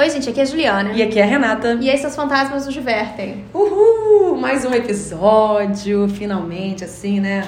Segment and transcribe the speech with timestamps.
[0.00, 0.92] Oi, gente, aqui é a Juliana.
[0.94, 1.76] E aqui é a Renata.
[1.78, 3.44] E esses fantasmas nos divertem.
[3.52, 4.34] Uhul!
[4.34, 7.46] Mais um episódio, finalmente, assim, né?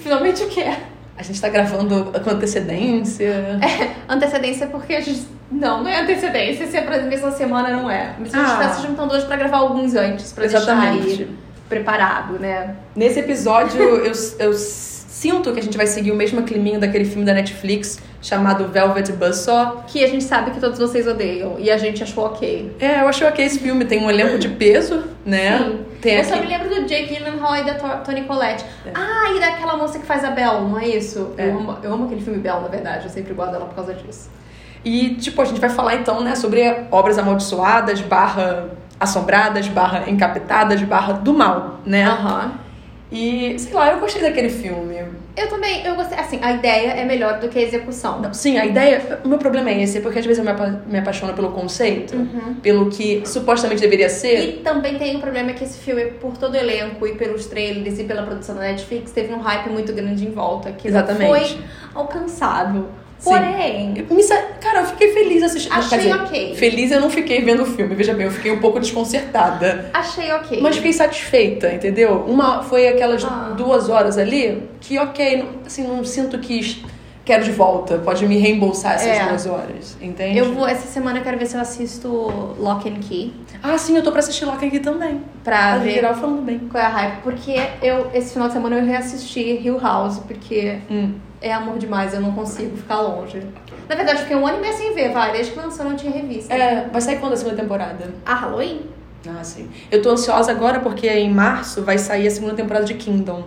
[0.00, 0.74] Finalmente o quê?
[1.16, 3.58] A gente tá gravando com antecedência.
[3.62, 5.26] É, antecedência porque a gente.
[5.50, 6.66] Não, não é antecedência.
[6.66, 8.14] Se é pra mesma semana, não é.
[8.18, 8.56] Mas a gente Ah.
[8.58, 11.02] tá se juntando hoje pra gravar alguns antes, pra Exatamente.
[11.06, 11.36] deixar aí
[11.66, 12.76] preparado, né?
[12.94, 14.52] Nesse episódio, eu, eu
[15.16, 19.12] sinto que a gente vai seguir o mesmo climinho daquele filme da Netflix chamado Velvet
[19.12, 19.84] Buzzsaw.
[19.86, 21.56] Que a gente sabe que todos vocês odeiam.
[21.58, 22.76] E a gente achou ok.
[22.78, 23.86] É, eu achei ok esse filme.
[23.86, 25.58] Tem um elenco de peso, né?
[25.58, 25.78] Sim.
[26.02, 26.28] Tem eu aqui...
[26.28, 28.62] só me lembro do Jake Gyllenhaal e da To- Toni Collette.
[28.84, 28.90] É.
[28.94, 31.32] Ah, e daquela moça que faz a Belle, não é isso?
[31.38, 31.46] É.
[31.48, 33.06] Eu, amo, eu amo aquele filme Belle, na verdade.
[33.06, 34.28] Eu sempre guardo ela por causa disso.
[34.84, 38.68] E, tipo, a gente vai falar então, né, sobre obras amaldiçoadas, barra
[39.00, 42.04] assombradas, barra encapetadas, barra do mal, né?
[42.04, 42.65] Aham.
[43.10, 44.96] E, sei lá, eu gostei daquele filme.
[45.36, 46.18] Eu também, eu gostei.
[46.18, 48.20] Assim, a ideia é melhor do que a execução.
[48.20, 49.20] Não, sim, a ideia.
[49.24, 52.16] O meu problema é esse, porque às vezes eu me, apa- me apaixono pelo conceito,
[52.16, 52.54] Uhum.
[52.62, 54.40] pelo que supostamente deveria ser.
[54.48, 57.98] E também tem um problema que esse filme, por todo o elenco e pelos trailers
[58.00, 61.52] e pela produção da Netflix, teve um hype muito grande em volta, que Exatamente.
[61.52, 61.58] foi
[61.94, 62.88] alcançado.
[63.22, 65.72] Porém, me sa- Cara, eu fiquei feliz assistindo.
[65.72, 66.54] Achei Quer dizer, ok.
[66.56, 69.90] Feliz eu não fiquei vendo o filme, veja bem, eu fiquei um pouco desconcertada.
[69.92, 70.60] achei ok.
[70.60, 72.24] Mas fiquei satisfeita, entendeu?
[72.26, 73.54] Uma foi aquelas Ah.
[73.56, 76.84] duas horas ali que, ok, não- assim, não sinto que
[77.24, 77.98] quero de volta.
[77.98, 79.24] Pode me reembolsar essas É.
[79.26, 80.38] duas horas, entende?
[80.38, 82.08] eu vou, essa semana eu quero ver se eu assisto
[82.58, 83.32] Lock and Key
[83.62, 85.22] Ah, sim, eu tô pra assistir Loki aqui também.
[85.42, 86.58] pra A ver geral falando bem.
[86.70, 87.22] qual é a hype.
[87.22, 91.14] Porque eu, esse final de semana eu reassisti Hill House, porque Hum.
[91.46, 93.40] É amor demais, eu não consigo ficar longe.
[93.88, 95.96] Na verdade, eu fiquei um ano e meio sem ver, vai, desde que lançou não
[95.96, 96.52] tinha revista.
[96.52, 98.12] É, vai sair quando a segunda temporada?
[98.24, 98.82] A Halloween?
[99.28, 99.68] Ah, sim.
[99.90, 103.44] Eu tô ansiosa agora porque em março vai sair a segunda temporada de Kingdom,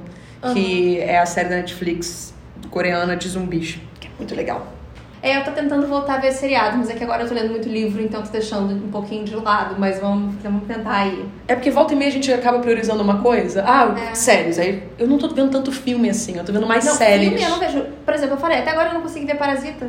[0.54, 2.34] que é a série da Netflix
[2.70, 4.79] coreana de zumbis, que é muito legal.
[5.22, 7.50] É, eu tô tentando voltar a ver seriado, mas é que agora eu tô lendo
[7.50, 11.26] muito livro, então tô deixando um pouquinho de lado, mas vamos, vamos tentar aí.
[11.48, 13.64] É porque volta e meia a gente acaba priorizando uma coisa.
[13.68, 14.16] Ah, É.
[14.16, 14.58] séries.
[14.58, 17.28] Aí eu não tô vendo tanto filme assim, eu tô vendo mais não, séries.
[17.28, 17.86] filme eu não vejo.
[18.06, 19.88] Por exemplo, eu falei, até agora eu não consegui ver Parasita.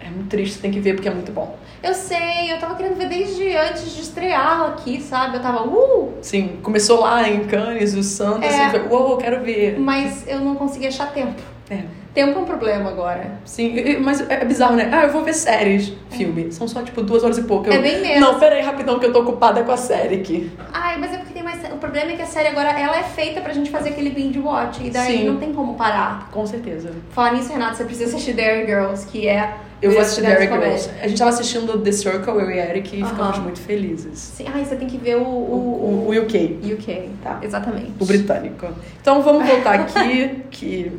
[0.00, 1.56] É muito triste, você tem que ver porque é muito bom.
[1.82, 5.36] Eu sei, eu tava querendo ver desde antes de estrear aqui, sabe?
[5.36, 6.14] Eu tava, uh!
[6.22, 8.70] Sim, começou lá em Cannes, o Santos, É.
[8.70, 9.78] foi, uou, quero ver.
[9.78, 11.40] Mas eu não consegui achar tempo.
[11.70, 11.82] É.
[12.18, 13.38] Tempo é um problema agora.
[13.44, 14.88] Sim, mas é bizarro, né?
[14.92, 16.50] Ah, eu vou ver séries, filme.
[16.50, 17.68] São só, tipo, duas horas e pouco.
[17.68, 18.18] Eu, É bem menos.
[18.20, 20.50] Não, peraí, rapidão, que eu tô ocupada com a série aqui.
[20.72, 21.62] Ai, mas é porque tem mais.
[21.72, 24.40] O problema é que a série agora ela é feita pra gente fazer aquele binge
[24.40, 24.84] watch.
[24.84, 25.26] E daí Sim.
[25.26, 26.28] não tem como parar.
[26.32, 26.90] Com certeza.
[27.10, 29.54] Falar nisso, Renato, você precisa assistir Derry Girls, que é.
[29.80, 30.48] Eu vou assistir Comédia.
[30.48, 30.90] Girls.
[31.00, 33.10] A gente tava assistindo The Circle, eu e Eric, e Aham.
[33.10, 34.18] ficamos muito felizes.
[34.18, 37.38] Sim, ai, você tem que ver o, O, o, o, UK, UK, tá?
[37.40, 37.92] Exatamente.
[38.00, 38.66] o britânico.
[39.00, 40.90] Então vamos voltar aqui, que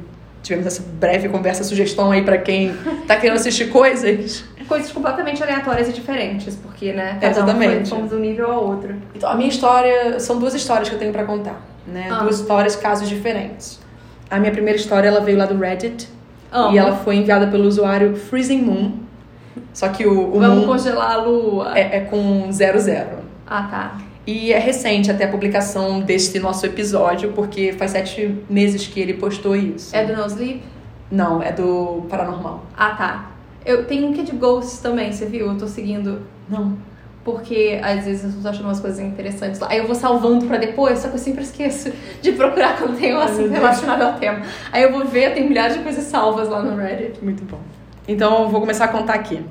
[0.41, 2.73] tivemos essa breve conversa, sugestão aí pra quem
[3.07, 4.43] tá querendo assistir coisas.
[4.67, 7.17] Coisas completamente aleatórias e diferentes, porque, né?
[7.19, 7.71] Cada Exatamente.
[7.71, 8.95] Um foi, fomos de um nível ao outro.
[9.15, 12.07] Então, a minha história, são duas histórias que eu tenho pra contar, né?
[12.11, 12.19] Ah.
[12.19, 13.79] Duas histórias, casos diferentes.
[14.29, 16.07] A minha primeira história, ela veio lá do Reddit,
[16.71, 18.91] e ela foi enviada pelo usuário Freezing Moon,
[19.73, 21.77] só que o, o Vamos Moon congelar a lua.
[21.77, 23.19] é, é com zero zero.
[23.47, 23.97] Ah, tá.
[24.31, 29.15] E é recente até a publicação deste nosso episódio, porque faz sete meses que ele
[29.15, 29.95] postou isso.
[29.95, 30.61] É do No Sleep?
[31.09, 32.63] Não, é do Paranormal.
[32.77, 33.31] Ah, tá.
[33.65, 35.47] Eu tenho um que é de Ghosts também, você viu?
[35.47, 36.21] Eu tô seguindo.
[36.47, 36.77] Não.
[37.23, 39.67] Porque às vezes eu tô achando umas coisas interessantes lá.
[39.71, 41.91] Aí eu vou salvando pra depois, só que eu sempre esqueço
[42.21, 44.43] de procurar quando tem um assunto relacionado ao tema.
[44.71, 47.19] Aí eu vou ver, tem milhares de coisas salvas lá no Reddit.
[47.23, 47.61] Muito bom.
[48.07, 49.43] Então eu vou começar a contar aqui.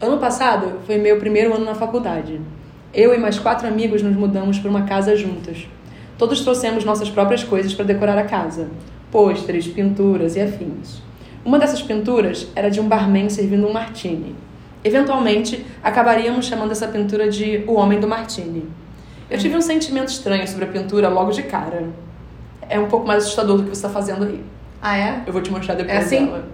[0.00, 2.40] Ano passado foi meu primeiro ano na faculdade.
[2.94, 5.66] Eu e mais quatro amigos nos mudamos para uma casa juntas.
[6.16, 8.68] Todos trouxemos nossas próprias coisas para decorar a casa:
[9.10, 11.02] pôsteres, pinturas e afins.
[11.44, 14.34] Uma dessas pinturas era de um barman servindo um martini.
[14.82, 18.64] Eventualmente, acabaríamos chamando essa pintura de O Homem do Martini.
[19.30, 21.88] Eu tive um sentimento estranho sobre a pintura logo de cara.
[22.68, 24.40] É um pouco mais assustador do que você está fazendo aí.
[24.80, 25.22] Ah, é?
[25.26, 26.26] Eu vou te mostrar depois É assim?
[26.26, 26.44] dela.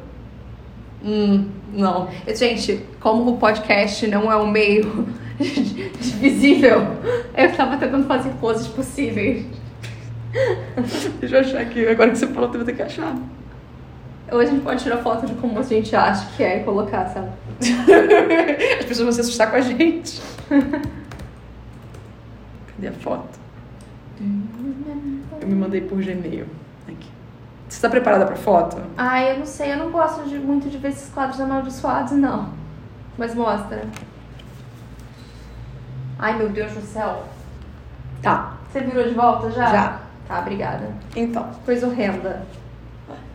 [1.04, 2.08] Hum, não.
[2.34, 5.06] Gente, como o podcast não é um meio
[6.20, 6.80] visível,
[7.36, 9.46] eu tava tentando fazer poses possíveis.
[11.18, 11.86] Deixa eu achar aqui.
[11.88, 13.16] Agora que você falou, eu vou ter que achar.
[14.30, 17.06] Hoje a gente pode tirar foto de como a gente acha que é e colocar,
[17.08, 17.30] sabe?
[18.78, 20.20] As pessoas vão se assustar com a gente.
[22.76, 23.38] Cadê a foto?
[25.40, 26.46] Eu me mandei por Gmail.
[26.86, 27.08] Aqui.
[27.68, 28.76] Você tá preparada pra foto?
[28.96, 32.50] Ai, eu não sei, eu não gosto de- muito de ver esses quadros amaldiçoados, não.
[33.18, 33.82] Mas mostra.
[36.20, 37.24] Ai, meu Deus do céu.
[38.22, 38.58] Tá.
[38.70, 39.66] Você virou de volta já?
[39.72, 40.00] Já.
[40.28, 40.90] Tá, obrigada.
[41.16, 41.48] Então.
[41.64, 42.46] Coisa horrenda.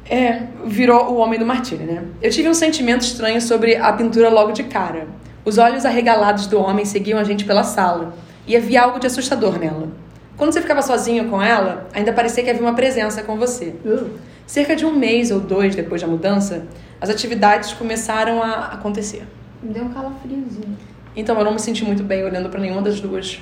[0.08, 2.04] É, virou o Homem do Martini, né?
[2.22, 5.08] Eu tive um sentimento estranho sobre a pintura logo de cara.
[5.44, 8.14] Os olhos arregalados do homem seguiam a gente pela sala,
[8.48, 9.90] e havia algo de assustador nela.
[10.38, 13.76] Quando você ficava sozinho com ela, ainda parecia que havia uma presença com você.
[13.84, 14.12] Uh.
[14.46, 16.68] Cerca de um mês ou dois depois da mudança,
[17.02, 19.26] as atividades começaram a acontecer.
[19.64, 20.78] Me deu um calafriozinho.
[21.16, 23.40] Então eu não me senti muito bem olhando para nenhuma das duas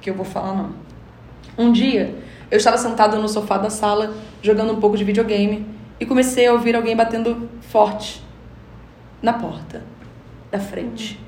[0.00, 0.70] que eu vou falar, não.
[1.58, 2.14] Um dia,
[2.50, 5.66] eu estava sentada no sofá da sala, jogando um pouco de videogame,
[5.98, 8.22] e comecei a ouvir alguém batendo forte
[9.20, 9.82] na porta
[10.50, 11.18] da frente.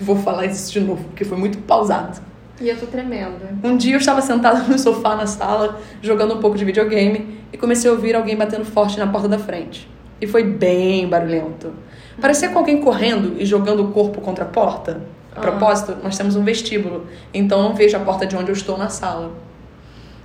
[0.00, 2.20] Vou falar isso de novo, porque foi muito pausado.
[2.60, 3.40] E eu tô tremendo.
[3.62, 7.58] Um dia eu estava sentada no sofá na sala, jogando um pouco de videogame, e
[7.58, 9.90] comecei a ouvir alguém batendo forte na porta da frente.
[10.20, 11.74] E foi bem barulhento.
[12.20, 15.02] Parecia com alguém correndo e jogando o corpo contra a porta.
[15.36, 18.78] A propósito, nós temos um vestíbulo, então não vejo a porta de onde eu estou
[18.78, 19.32] na sala.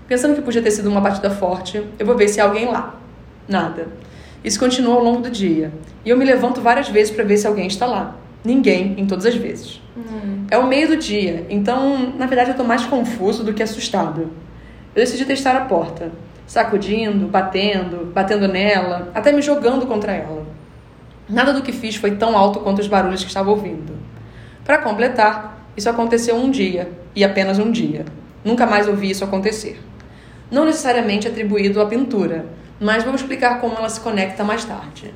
[0.07, 2.95] Pensando que podia ter sido uma batida forte, eu vou ver se há alguém lá.
[3.47, 3.87] Nada.
[4.41, 5.71] Isso continuou ao longo do dia.
[6.05, 8.15] E eu me levanto várias vezes para ver se alguém está lá.
[8.43, 9.81] Ninguém, em todas as vezes.
[9.95, 10.45] Hum.
[10.49, 14.31] É o meio do dia, então, na verdade, eu tô mais confuso do que assustado.
[14.95, 16.11] Eu decidi testar a porta,
[16.47, 20.45] sacudindo, batendo, batendo nela, até me jogando contra ela.
[21.29, 23.93] Nada do que fiz foi tão alto quanto os barulhos que estava ouvindo.
[24.63, 28.05] Para completar, isso aconteceu um dia, e apenas um dia.
[28.43, 29.81] Nunca mais ouvi isso acontecer.
[30.49, 32.45] Não necessariamente atribuído à pintura,
[32.79, 35.13] mas vou explicar como ela se conecta mais tarde.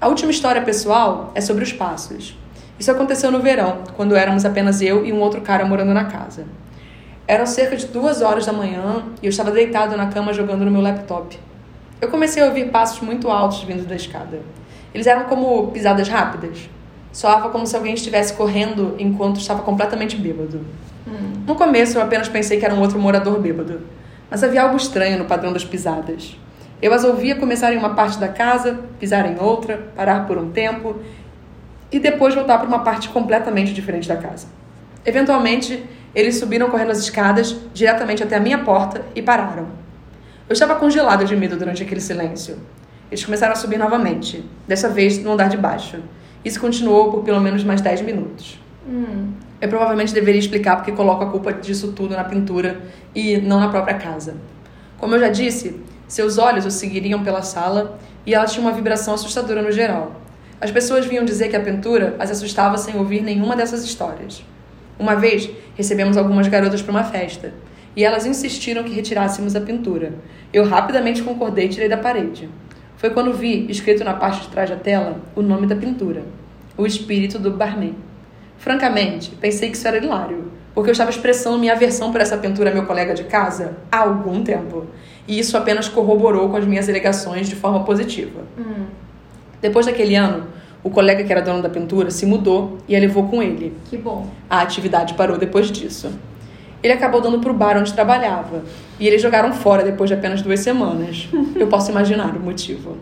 [0.00, 2.36] A última história pessoal é sobre os passos.
[2.78, 6.44] Isso aconteceu no verão, quando éramos apenas eu e um outro cara morando na casa.
[7.26, 10.70] Eram cerca de duas horas da manhã e eu estava deitado na cama jogando no
[10.70, 11.38] meu laptop.
[12.00, 14.40] Eu comecei a ouvir passos muito altos vindo da escada.
[14.92, 16.68] Eles eram como pisadas rápidas.
[17.14, 20.66] Soava como se alguém estivesse correndo enquanto estava completamente bêbado.
[21.06, 21.44] Hum.
[21.46, 23.82] No começo eu apenas pensei que era um outro morador bêbado,
[24.28, 26.36] mas havia algo estranho no padrão das pisadas.
[26.82, 30.50] Eu as ouvia começar em uma parte da casa, pisar em outra, parar por um
[30.50, 30.96] tempo
[31.92, 34.48] e depois voltar para uma parte completamente diferente da casa.
[35.06, 35.84] Eventualmente,
[36.16, 39.68] eles subiram correndo as escadas diretamente até a minha porta e pararam.
[40.48, 42.58] Eu estava congelado de medo durante aquele silêncio.
[43.08, 45.98] Eles começaram a subir novamente, dessa vez no andar de baixo.
[46.44, 48.60] Isso continuou por pelo menos mais 10 minutos.
[48.86, 49.32] Hum.
[49.60, 52.82] Eu provavelmente deveria explicar porque coloco a culpa disso tudo na pintura
[53.14, 54.36] e não na própria casa.
[54.98, 59.14] Como eu já disse, seus olhos o seguiriam pela sala e ela tinha uma vibração
[59.14, 60.20] assustadora no geral.
[60.60, 64.44] As pessoas vinham dizer que a pintura as assustava sem ouvir nenhuma dessas histórias.
[64.98, 67.52] Uma vez, recebemos algumas garotas para uma festa
[67.96, 70.14] e elas insistiram que retirássemos a pintura.
[70.52, 72.48] Eu rapidamente concordei e tirei da parede.
[73.04, 76.22] Foi quando vi, escrito na parte de trás da tela, o nome da pintura:
[76.74, 77.94] O Espírito do Barman.
[78.56, 82.70] Francamente, pensei que isso era hilário, porque eu estava expressando minha aversão por essa pintura
[82.70, 84.86] a meu colega de casa há algum tempo.
[85.28, 88.40] E isso apenas corroborou com as minhas alegações de forma positiva.
[88.58, 88.86] Hum.
[89.60, 90.46] Depois daquele ano,
[90.82, 93.76] o colega que era dono da pintura se mudou e a levou com ele.
[93.84, 94.30] Que bom.
[94.48, 96.10] A atividade parou depois disso.
[96.84, 98.62] Ele acabou dando pro bar onde trabalhava.
[99.00, 101.26] E eles jogaram fora depois de apenas duas semanas.
[101.56, 102.98] Eu posso imaginar o motivo.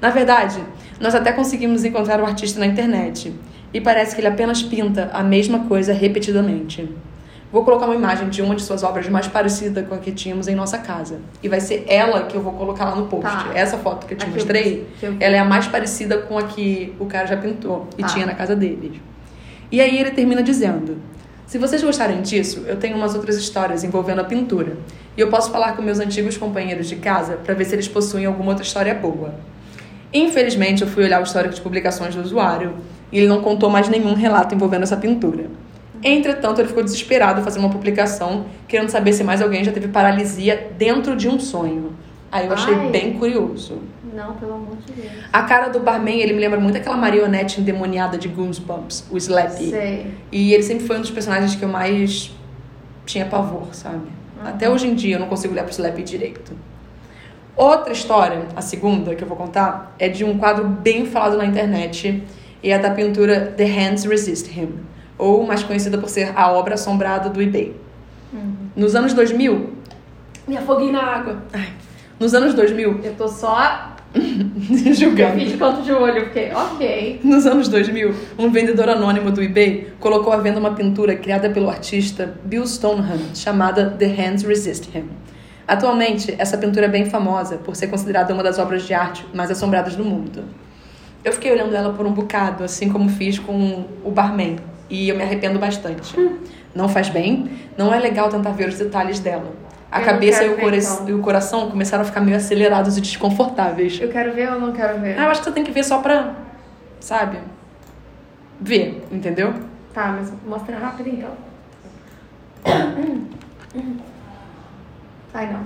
[0.00, 0.62] Na verdade,
[1.00, 3.34] nós até conseguimos encontrar o artista na internet.
[3.74, 6.88] E parece que ele apenas pinta a mesma coisa repetidamente.
[7.50, 10.46] Vou colocar uma imagem de uma de suas obras mais parecida com a que tínhamos
[10.46, 11.18] em nossa casa.
[11.42, 13.24] E vai ser ela que eu vou colocar lá no post.
[13.24, 13.50] Tá.
[13.52, 16.44] Essa foto que eu te Aqui mostrei, eu ela é a mais parecida com a
[16.44, 18.08] que o cara já pintou e Tá.
[18.08, 19.00] tinha na casa deles.
[19.72, 20.98] E aí ele termina dizendo:
[21.48, 24.76] Se vocês gostarem disso, eu tenho umas outras histórias envolvendo a pintura.
[25.16, 28.26] E eu posso falar com meus antigos companheiros de casa para ver se eles possuem
[28.26, 29.34] alguma outra história boa.
[30.12, 32.74] Infelizmente, eu fui olhar o histórico de publicações do usuário
[33.10, 35.46] e ele não contou mais nenhum relato envolvendo essa pintura.
[36.04, 40.70] Entretanto, ele ficou desesperado fazendo uma publicação, querendo saber se mais alguém já teve paralisia
[40.76, 41.94] dentro de um sonho.
[42.30, 42.90] Aí eu achei Ai.
[42.90, 43.78] bem curioso.
[44.18, 45.12] Não, pelo amor de Deus.
[45.32, 49.70] A cara do barman, ele me lembra muito aquela marionete endemoniada de Goosebumps, o Slappy.
[49.70, 50.12] Sei.
[50.32, 52.32] E ele sempre foi um dos personagens que eu mais
[53.06, 54.08] tinha pavor, sabe?
[54.44, 56.52] Até hoje em dia eu não consigo olhar pro Slappy direito.
[57.56, 61.44] Outra história, a segunda que eu vou contar, é de um quadro bem falado na
[61.44, 62.24] internet
[62.60, 64.80] e é da pintura The Hands Resist Him,
[65.16, 67.76] ou mais conhecida por ser a obra assombrada do eBay.
[68.74, 69.74] Nos anos 2000,
[70.48, 71.42] me afoguei na água.
[71.52, 71.68] Ai.
[72.18, 73.87] Nos anos 2000, Eu tô só.
[74.14, 75.38] Eu julgando.
[75.38, 77.20] fiz de canto de olho, porque, ok.
[77.22, 81.68] Nos anos 2000, um vendedor anônimo do eBay colocou à venda uma pintura criada pelo
[81.68, 85.04] artista Bill Stoneham, chamada The Hands Resist Him.
[85.66, 89.50] Atualmente, essa pintura é bem famosa por ser considerada uma das obras de arte mais
[89.50, 90.44] assombradas do mundo.
[91.22, 94.56] Eu fiquei olhando ela por um bocado, assim como fiz com o barman,
[94.88, 96.14] e eu me arrependo bastante.
[96.74, 99.52] Não faz bem, não é legal tentar ver os detalhes dela.
[99.90, 101.08] A Eu cabeça e o, ver, então.
[101.08, 103.98] e o coração começaram a ficar meio acelerados e desconfortáveis.
[104.00, 105.18] Eu quero ver ou não quero ver?
[105.18, 106.34] Ah, eu acho que você tem que ver só pra,
[107.00, 107.38] sabe,
[108.60, 109.54] ver, entendeu?
[109.94, 111.30] Tá, mas mostra rápido então.
[115.32, 115.60] Ai, não.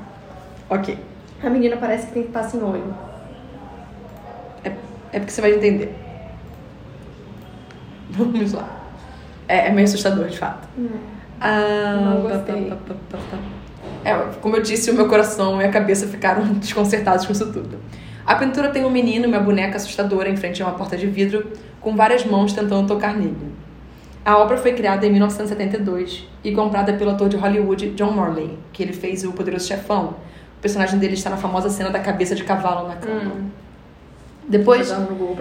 [0.71, 0.99] Ok.
[1.43, 2.95] A menina parece que tem que estar sem olho.
[4.65, 4.69] É,
[5.13, 5.95] é porque você vai entender.
[8.11, 8.69] Vamos lá.
[9.49, 10.69] É, é meio assustador, de fato.
[11.41, 12.71] Ah, Não gostei.
[12.71, 13.39] pá, pá, pá.
[14.05, 17.79] É, como eu disse, o meu coração e a cabeça ficaram desconcertados com isso tudo.
[18.25, 21.07] A pintura tem um menino e uma boneca assustadora em frente a uma porta de
[21.07, 23.53] vidro, com várias mãos tentando tocar nele.
[24.25, 28.83] A obra foi criada em 1972 e comprada pelo ator de Hollywood John Morley, que
[28.83, 30.15] ele fez o Poderoso Chefão.
[30.59, 33.33] O personagem dele está na famosa cena da cabeça de cavalo na cama.
[33.37, 33.49] Hum.
[34.49, 34.93] Depois,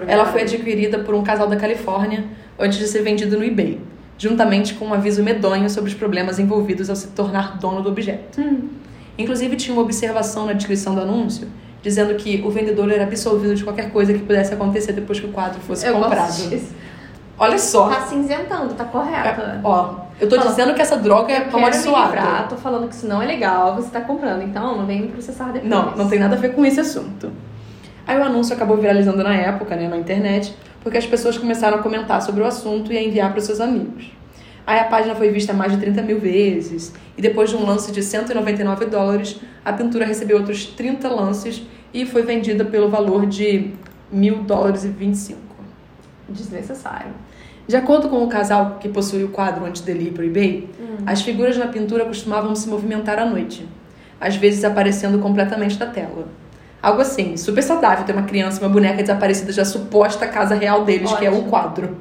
[0.07, 2.23] ela foi adquirida por um casal da Califórnia
[2.57, 3.79] antes de ser vendido no eBay,
[4.21, 8.39] juntamente com um aviso medonho sobre os problemas envolvidos ao se tornar dono do objeto.
[8.39, 8.69] Hum.
[9.17, 11.47] Inclusive, tinha uma observação na descrição do anúncio
[11.81, 15.29] dizendo que o vendedor era absolvido de qualquer coisa que pudesse acontecer depois que o
[15.29, 16.31] quadro fosse Eu comprado.
[17.39, 17.89] Olha só.
[17.89, 19.41] Tá cinzentando, tá correto.
[19.41, 22.47] É, ó, eu tô dizendo que essa droga é Eu quero me livrar, amaldiçoada.
[22.47, 25.45] tô falando que isso não é legal, você tá comprando, então não vem me processar
[25.45, 25.67] depois.
[25.67, 27.31] Não, não tem nada a ver com esse assunto.
[28.05, 31.81] Aí o anúncio acabou viralizando na época, né, na internet, porque as pessoas começaram a
[31.81, 34.11] comentar sobre o assunto e a enviar para os seus amigos.
[34.65, 37.91] Aí a página foi vista mais de 30 mil vezes, e depois de um lance
[37.91, 43.71] de 199 dólares, a pintura recebeu outros 30 lances e foi vendida pelo valor de
[44.11, 45.39] mil dólares e 25.
[46.29, 47.11] Desnecessário.
[47.67, 50.69] De acordo com o casal que possui o quadro antes dele ir para o eBay,
[51.05, 53.67] as figuras na pintura costumavam se movimentar à noite,
[54.19, 56.27] às vezes aparecendo completamente da tela.
[56.81, 60.83] Algo assim, super saudável ter uma criança e uma boneca desaparecida da suposta casa real
[60.83, 61.49] deles, que é o Ótimo.
[61.49, 61.97] quadro.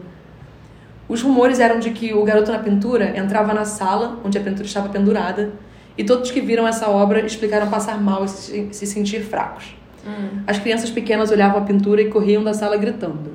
[1.08, 4.64] Os rumores eram de que o garoto na pintura entrava na sala onde a pintura
[4.64, 5.52] estava pendurada
[5.98, 9.74] e todos que viram essa obra explicaram passar mal e se, se sentir fracos.
[10.46, 13.32] As crianças pequenas olhavam a pintura e corriam da sala gritando.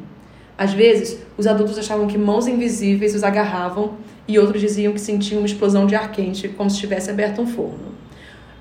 [0.58, 3.96] Às vezes, os adultos achavam que mãos invisíveis os agarravam
[4.28, 7.46] e outros diziam que sentiam uma explosão de ar quente, como se tivesse aberto um
[7.46, 7.94] forno.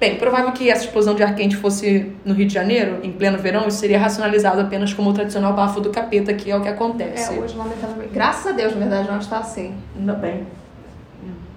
[0.04, 3.38] Bem, provável que essa explosão de ar quente fosse no Rio de Janeiro, em pleno
[3.38, 6.68] verão, isso seria racionalizado apenas como o tradicional bafo do capeta, que é o que
[6.68, 7.32] acontece.
[7.32, 8.12] É, hoje, lamentavelmente.
[8.12, 9.74] Graças a Deus, na verdade, não está assim.
[9.98, 10.46] Ainda bem.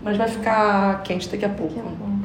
[0.01, 1.73] Mas vai ficar quente daqui a pouco.
[1.73, 2.19] Que é bom.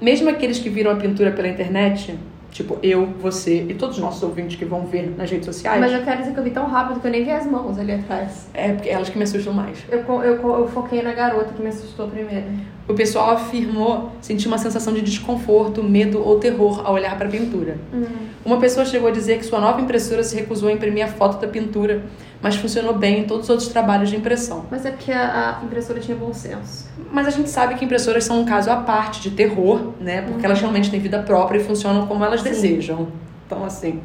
[0.00, 2.18] Mesmo aqueles que viram a pintura pela internet,
[2.50, 5.92] tipo eu, você e todos os nossos ouvintes que vão ver nas redes sociais, Mas
[5.92, 7.92] eu quero dizer que eu vi tão rápido que eu nem vi as mãos ali
[7.92, 8.48] atrás.
[8.54, 9.78] é porque elas que me assustam mais.
[9.90, 12.46] Eu, eu, eu foquei na garota que me assustou primeiro.
[12.88, 17.30] O pessoal afirmou sentir uma sensação de desconforto, medo ou terror ao olhar para a
[17.30, 17.78] pintura.
[18.44, 21.40] Uma pessoa chegou a dizer que sua nova impressora se recusou a imprimir a foto
[21.40, 22.02] da pintura,
[22.40, 24.66] mas funcionou bem em todos os outros trabalhos de impressão.
[24.68, 26.90] Mas é porque a, a impressora tinha bom senso.
[27.12, 30.22] Mas a gente sabe que impressoras são um caso à parte de terror, né?
[30.22, 32.48] Porque elas realmente têm vida própria e funcionam como elas Sim.
[32.48, 33.08] desejam.
[33.46, 34.00] Então, assim.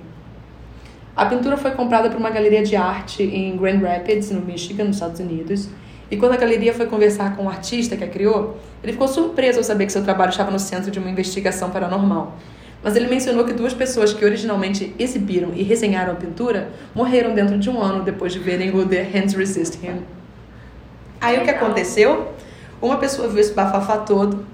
[1.15, 4.97] A pintura foi comprada por uma galeria de arte em Grand Rapids, no Michigan, nos
[4.97, 5.67] Estados Unidos.
[6.09, 9.57] E quando a galeria foi conversar com o artista que a criou, ele ficou surpreso
[9.57, 12.37] ao saber que seu trabalho estava no centro de uma investigação paranormal.
[12.83, 17.57] Mas ele mencionou que duas pessoas que originalmente exibiram e resenharam a pintura morreram dentro
[17.57, 20.01] de um ano depois de verem o The Hands Resist Him.
[21.19, 22.31] Aí o que aconteceu?
[22.81, 24.45] Uma pessoa viu esse bafafá todo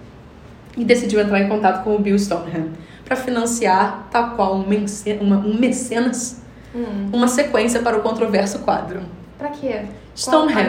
[0.78, 2.70] e decidiu entrar em contato com o Bill Stoneham
[3.06, 6.42] para financiar, tal qual um, mence- uma- um mecenas,
[6.74, 7.10] Hum.
[7.14, 9.02] uma sequência para o controverso quadro.
[9.38, 9.82] Pra quê?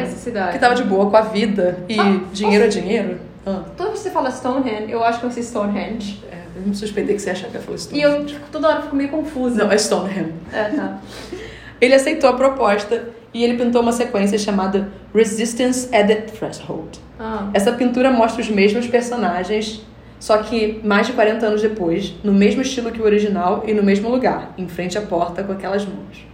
[0.00, 0.52] Necessidade?
[0.52, 3.18] que tava de boa com a vida e Ah, dinheiro é posso- dinheiro.
[3.46, 6.22] Ah, Toda vez que você fala Stonehenge, eu acho que vai ser Stonehenge.
[6.32, 8.12] é, eu me suspeitei que você achava que eu falei E Stoneham.
[8.12, 9.62] eu, tipo, toda hora fico meio confusa.
[9.64, 10.28] Não, é Stoneham.
[10.52, 10.98] É, tá.
[11.80, 16.98] Ele aceitou a proposta e ele pintou uma sequência chamada Resistance at the Threshold.
[17.20, 17.50] Ah.
[17.52, 19.82] Essa pintura mostra os mesmos personagens,
[20.18, 23.82] só que mais de 40 anos depois, no mesmo estilo que o original e no
[23.82, 26.24] mesmo lugar, em frente à porta com aquelas mãos.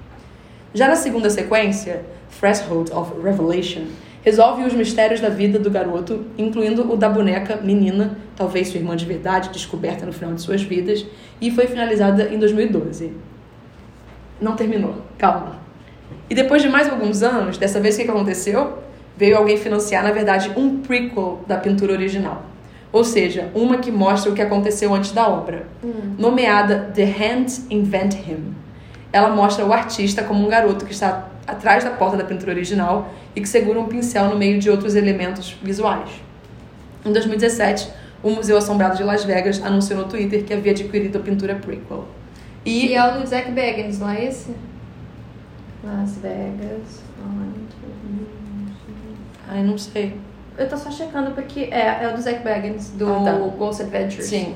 [0.74, 2.04] Já na segunda sequência,
[2.38, 3.86] Threshold of Revelation,
[4.22, 8.94] resolve os mistérios da vida do garoto, incluindo o da boneca menina, talvez sua irmã
[8.94, 11.06] de verdade, descoberta no final de suas vidas,
[11.40, 13.12] e foi finalizada em 2012.
[14.40, 15.58] Não terminou, calma.
[16.28, 18.78] E depois de mais alguns anos, dessa vez o que aconteceu?
[19.16, 22.46] Veio alguém financiar, na verdade, um prequel da pintura original.
[22.92, 25.66] Ou seja, uma que mostra o que aconteceu antes da obra.
[26.18, 28.54] Nomeada The Hands Invent Him.
[29.12, 33.12] Ela mostra o artista como um garoto que está atrás da porta da pintura original
[33.34, 36.08] e que segura um pincel no meio de outros elementos visuais.
[37.04, 37.88] Em 2017,
[38.22, 42.06] o Museu Assombrado de Las Vegas anunciou no Twitter que havia adquirido a pintura prequel.
[42.64, 44.54] E E é o do Zack Bagans, não é esse?
[45.82, 47.00] Las Vegas.
[49.48, 50.16] Ai, não sei.
[50.56, 53.32] Eu tô só checando porque é, é o do Zack Bagans, do Ah, tá.
[53.32, 54.26] Ghost Adventures.
[54.26, 54.54] Sim.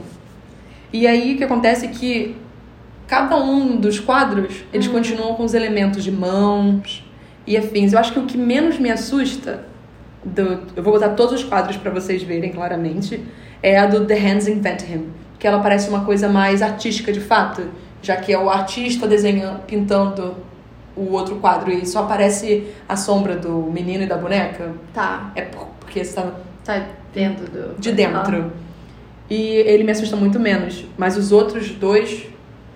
[0.93, 2.37] E aí o que acontece é que
[3.07, 7.05] cada um dos quadros, eles continuam com os elementos de mãos,
[7.47, 7.93] e afins.
[7.93, 9.65] Eu acho que o que menos me assusta,
[10.25, 13.23] do, eu vou botar todos os quadros para vocês verem claramente,
[13.63, 15.07] é a do The Hands Invent Him,
[15.39, 17.63] que ela parece uma coisa mais artística de fato,
[18.03, 20.35] já que é o artista desenhando, pintando
[20.97, 24.73] o outro quadro e só aparece a sombra do menino e da boneca.
[24.95, 25.33] Tá.
[25.35, 26.33] É por- porque está
[26.65, 27.79] Tá dentro do.
[27.79, 28.53] de dentro.
[29.29, 30.85] E ele me assusta muito menos.
[30.97, 32.27] Mas os outros dois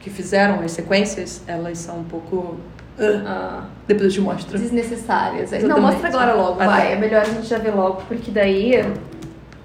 [0.01, 2.57] que fizeram as sequências, elas são um pouco.
[2.99, 4.59] Uh, Ah, depois eu te mostro.
[4.59, 5.51] desnecessárias.
[5.53, 5.81] Não, Exatamente.
[5.93, 6.71] mostra agora logo, Ah, tá.
[6.73, 6.93] vai.
[6.93, 8.85] É melhor a gente já ver logo, porque daí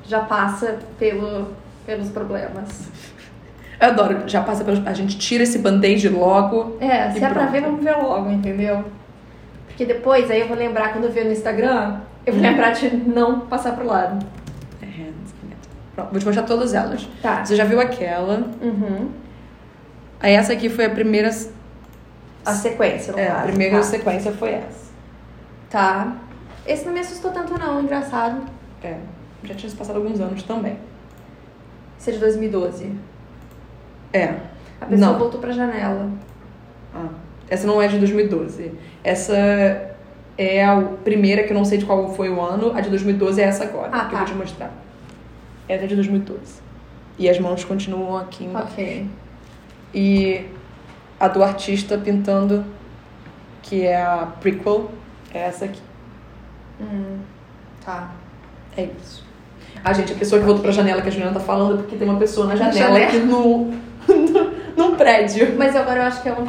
[0.06, 1.48] já passa pelo,
[1.86, 2.90] pelos problemas.
[3.82, 4.86] Eu adoro, já passa pelos.
[4.86, 6.78] A gente tira esse band-aid logo.
[6.80, 7.52] É, se é pra pronto.
[7.52, 8.84] ver, vamos ver logo, entendeu?
[9.68, 12.96] Porque depois, aí eu vou lembrar, quando eu ver no Instagram, eu vou lembrar de
[12.96, 14.24] não passar pro lado.
[14.80, 15.34] The hands.
[15.96, 17.08] Pronto, vou te mostrar todas elas.
[17.22, 17.44] Tá.
[17.44, 18.48] Você já viu aquela.
[18.62, 19.10] Uhum.
[20.24, 21.30] Aí essa aqui foi a primeira.
[22.46, 23.48] A sequência, no É, a caso.
[23.48, 23.84] primeira tá.
[23.84, 24.92] sequência foi essa.
[25.70, 26.16] Tá.
[26.66, 28.42] Esse não me assustou tanto não, engraçado.
[28.82, 28.98] É.
[29.44, 30.78] Já tinha se passado alguns anos também.
[32.00, 32.92] Esse é de 2012.
[34.14, 34.34] É.
[34.80, 35.20] A pessoa Não.
[35.20, 36.10] voltou pra janela.
[36.96, 37.08] Ah,
[37.50, 38.72] essa não é de 2012.
[39.04, 39.36] Essa
[40.38, 42.72] é a primeira, que eu não sei de qual foi o ano.
[42.76, 44.12] A de 2012 é essa agora, Ah, que tá.
[44.14, 44.72] eu vou te mostrar.
[45.68, 46.62] Essa é de 2012.
[47.18, 48.68] E as mãos continuam aqui embaixo.
[48.74, 49.08] Ok.
[49.94, 50.46] E
[51.20, 52.66] a do artista pintando,
[53.62, 54.92] que é a prequel,
[55.34, 55.82] é essa aqui.
[56.82, 57.18] Hum.
[57.86, 58.12] Tá.
[58.76, 59.24] É isso.
[59.84, 61.96] Ah, gente, a pessoa que voltou pra janela que a Juliana tá falando é porque
[61.96, 63.06] tem uma pessoa na janela, janela.
[63.06, 63.72] aqui no,
[64.78, 65.56] num prédio.
[65.58, 66.48] Mas agora eu acho que é um...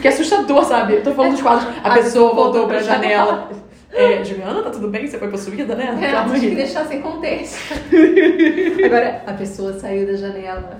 [0.00, 0.94] Que é assustador, sabe?
[0.94, 1.66] Eu tô falando dos quadros.
[1.82, 3.50] A, A pessoa voltou pra janela.
[3.90, 5.06] É, Juliana, tá tudo bem?
[5.06, 5.98] Você foi possuída, né?
[6.02, 6.54] É, Calma tinha que aí.
[6.54, 7.56] deixar sem contexto.
[8.84, 10.78] Agora, a pessoa saiu da janela.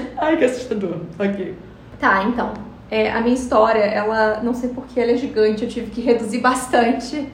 [0.18, 0.96] Ai, que assustador.
[1.18, 1.54] Ok.
[1.98, 2.52] Tá, então.
[2.90, 6.38] É, a minha história, ela, não sei porque ela é gigante, eu tive que reduzir
[6.38, 7.26] bastante.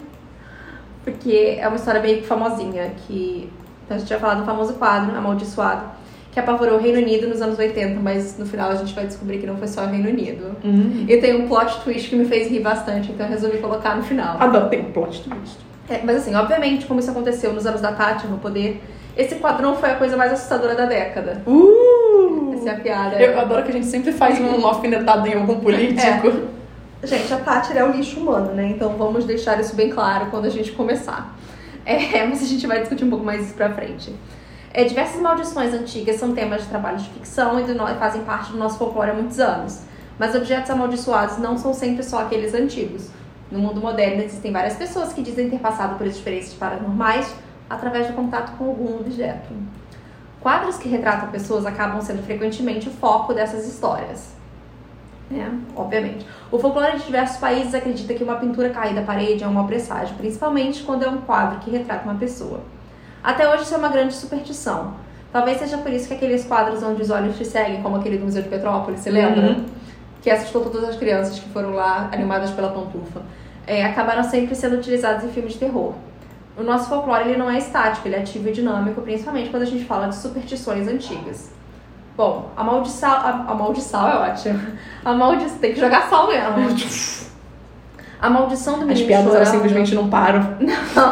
[1.03, 3.51] Porque é uma história meio famosinha, que
[3.89, 5.87] então, a gente já falado do famoso quadro, Amaldiçoado,
[6.31, 9.39] que apavorou o Reino Unido nos anos 80, mas no final a gente vai descobrir
[9.39, 10.55] que não foi só o Reino Unido.
[10.63, 11.07] Hum.
[11.09, 14.03] E tem um plot twist que me fez rir bastante, então eu resolvi colocar no
[14.03, 14.37] final.
[14.39, 15.57] Adoro, tem um plot twist.
[15.89, 18.79] É, mas assim, obviamente, como isso aconteceu nos anos da Tati no poder,
[19.17, 21.43] esse quadro não foi a coisa mais assustadora da década.
[21.47, 21.88] Uh!
[22.69, 23.17] É a piada.
[23.21, 26.49] Eu adoro que a gente sempre faz uma alfinetada em algum político.
[27.03, 28.69] Gente, a Tati é o lixo humano, né?
[28.69, 31.37] Então vamos deixar isso bem claro quando a gente começar.
[31.87, 34.13] É, mas a gente vai discutir um pouco mais isso pra frente.
[34.75, 38.59] É, diversas maldições antigas são temas de trabalho de ficção e do fazem parte do
[38.59, 39.81] nosso folclore há muitos anos.
[40.19, 43.09] Mas objetos amaldiçoados não são sempre só aqueles antigos.
[43.51, 47.33] No mundo moderno existem várias pessoas que dizem ter passado por experiências paranormais
[47.71, 49.49] através do contato com algum objeto.
[50.41, 54.39] Quadros que retratam pessoas acabam sendo frequentemente o foco dessas histórias.
[55.31, 55.47] É,
[55.77, 56.27] obviamente.
[56.51, 59.67] O folclore de diversos países acredita que uma pintura caída da parede é um mau
[59.67, 62.61] presságio, principalmente quando é um quadro que retrata uma pessoa.
[63.23, 64.95] Até hoje isso é uma grande superstição.
[65.31, 68.25] Talvez seja por isso que aqueles quadros onde os olhos te seguem, como aquele do
[68.25, 69.49] Museu de Petrópolis, você lembra?
[69.49, 69.67] Uhum.
[70.23, 73.21] Que assustou todas as crianças que foram lá animadas pela pantufa.
[73.67, 75.93] É, acabaram sempre sendo utilizados em filmes de terror.
[76.59, 79.67] O nosso folclore ele não é estático, ele é ativo e dinâmico, principalmente quando a
[79.67, 81.53] gente fala de superstições antigas.
[82.17, 83.11] Bom, a maldição.
[83.13, 84.61] A, a maldição é ótima.
[85.05, 85.59] A maldição.
[85.59, 87.29] Tem que jogar sal mesmo.
[88.21, 90.57] A maldição do As menino piadas elas simplesmente não param.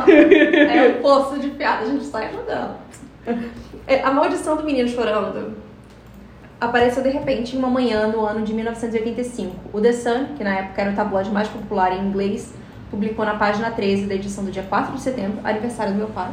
[0.08, 2.74] É um poço de piada, a gente sai ajudando.
[3.86, 5.54] É, A maldição do menino chorando
[6.60, 9.54] apareceu de repente em uma manhã no ano de 1985.
[9.72, 12.52] O The Sun, que na época era o tabloide mais popular em inglês,
[12.90, 16.30] publicou na página 13 da edição do dia 4 de setembro, aniversário do meu pai,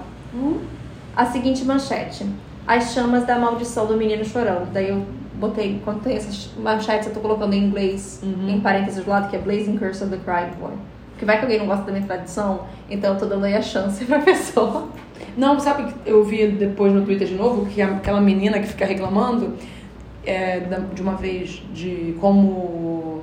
[1.16, 2.26] a seguinte manchete:
[2.68, 4.72] As chamas da maldição do menino chorando.
[4.72, 5.04] Daí eu
[5.36, 8.50] botei, quando tem essas manchetes, eu tô colocando em inglês, Uhum.
[8.50, 10.72] em parênteses do lado, que é Blazing Curse of the Crying Boy.
[11.12, 13.62] Porque vai que alguém não gosta da minha tradição, então eu tô dando aí a
[13.62, 14.88] chance pra pessoa.
[15.38, 18.86] Não, sabe que eu vi depois no Twitter de novo que aquela menina que fica
[18.86, 19.54] reclamando
[20.26, 20.60] é,
[20.94, 23.22] de uma vez de como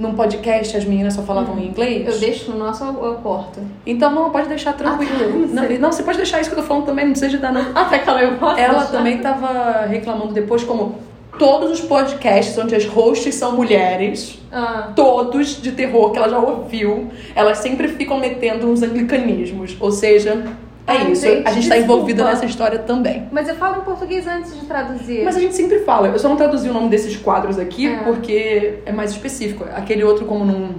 [0.00, 2.06] num podcast as meninas só falavam em inglês.
[2.14, 3.60] Eu deixo no nosso ou eu corto?
[3.84, 5.12] Então não, pode deixar tranquilo.
[5.12, 7.38] Ah, tá, não não, você pode deixar isso que eu tô falando também, não precisa
[7.38, 7.64] dar não.
[7.74, 8.92] Até que ela eu posso Ela deixar?
[8.92, 10.94] também tava reclamando depois como
[11.38, 16.38] todos os podcasts onde as hosts são mulheres, Ah, todos de terror que ela já
[16.38, 19.76] ouviu, elas sempre ficam metendo uns anglicanismos.
[19.80, 20.44] Ou seja,
[20.86, 21.22] é isso.
[21.22, 21.76] gente, a gente tá desculpa.
[21.78, 23.28] envolvida nessa história também.
[23.30, 25.24] mas eu falo em português antes de traduzir.
[25.24, 26.08] Mas a gente sempre fala.
[26.08, 27.98] Eu só não traduzi o nome desses quadros aqui É.
[28.02, 29.64] porque é mais específico.
[29.74, 30.70] Aquele outro, como não,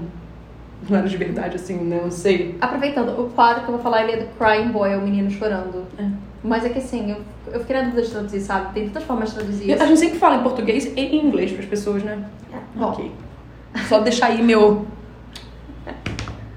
[0.89, 2.01] não era de verdade, assim, né?
[2.03, 2.57] Não sei.
[2.59, 5.29] Aproveitando, o quadro que eu vou falar ele é do Crying Boy, é o menino
[5.31, 5.85] chorando.
[5.97, 6.05] É.
[6.43, 7.17] Mas é que assim, eu,
[7.53, 8.73] eu fiquei na dúvida de traduzir, sabe?
[8.73, 9.83] Tem tantas formas de traduzir isso.
[9.83, 12.17] A gente sempre fala em português e em inglês para as pessoas, né?
[12.75, 13.11] Bom, Ok.
[13.87, 14.85] Só deixar aí meu.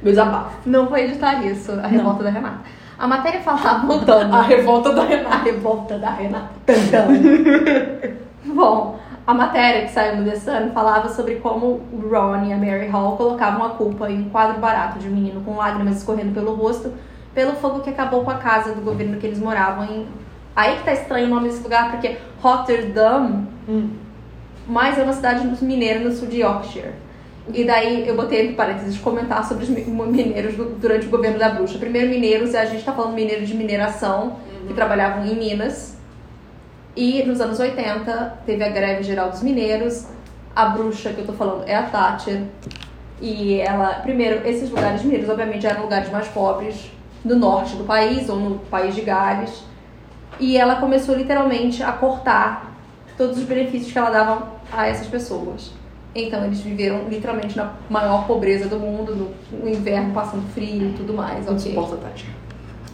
[0.02, 0.56] Meu desabafo.
[0.66, 2.60] Não vou editar isso, a revolta da Renata.
[3.04, 3.84] A matéria falava
[4.34, 5.36] A revolta da A Renata.
[5.44, 6.48] revolta da Renata.
[8.46, 12.56] Bom, a matéria que saiu no The Sun falava sobre como o Ron e a
[12.56, 16.32] Mary Hall colocavam a culpa em um quadro barato de um menino com lágrimas escorrendo
[16.32, 16.94] pelo rosto
[17.34, 20.06] pelo fogo que acabou com a casa do governo que eles moravam em.
[20.56, 23.90] Aí que tá estranho o nome desse lugar, porque Rotterdam, Hum.
[24.66, 26.92] mas é uma cidade mineira no sul de Yorkshire.
[27.52, 31.38] E daí eu botei entre parênteses comentar sobre os mi- mineiros do- durante o governo
[31.38, 31.78] da bruxa.
[31.78, 35.94] Primeiro, mineiros, a gente tá falando mineiros de mineração, que trabalhavam em Minas.
[36.96, 40.06] E nos anos 80 teve a greve geral dos mineiros.
[40.56, 42.42] A bruxa que eu tô falando é a Thatcher.
[43.20, 46.90] E ela, primeiro, esses lugares mineiros obviamente eram lugares mais pobres
[47.24, 49.64] no norte do país ou no país de Gales.
[50.40, 52.72] E ela começou literalmente a cortar
[53.18, 55.72] todos os benefícios que ela dava a essas pessoas.
[56.14, 60.92] Então eles viveram literalmente na maior pobreza do mundo, no, no inverno passando frio e
[60.92, 61.44] tudo mais.
[61.44, 62.26] Não suporta a Tati.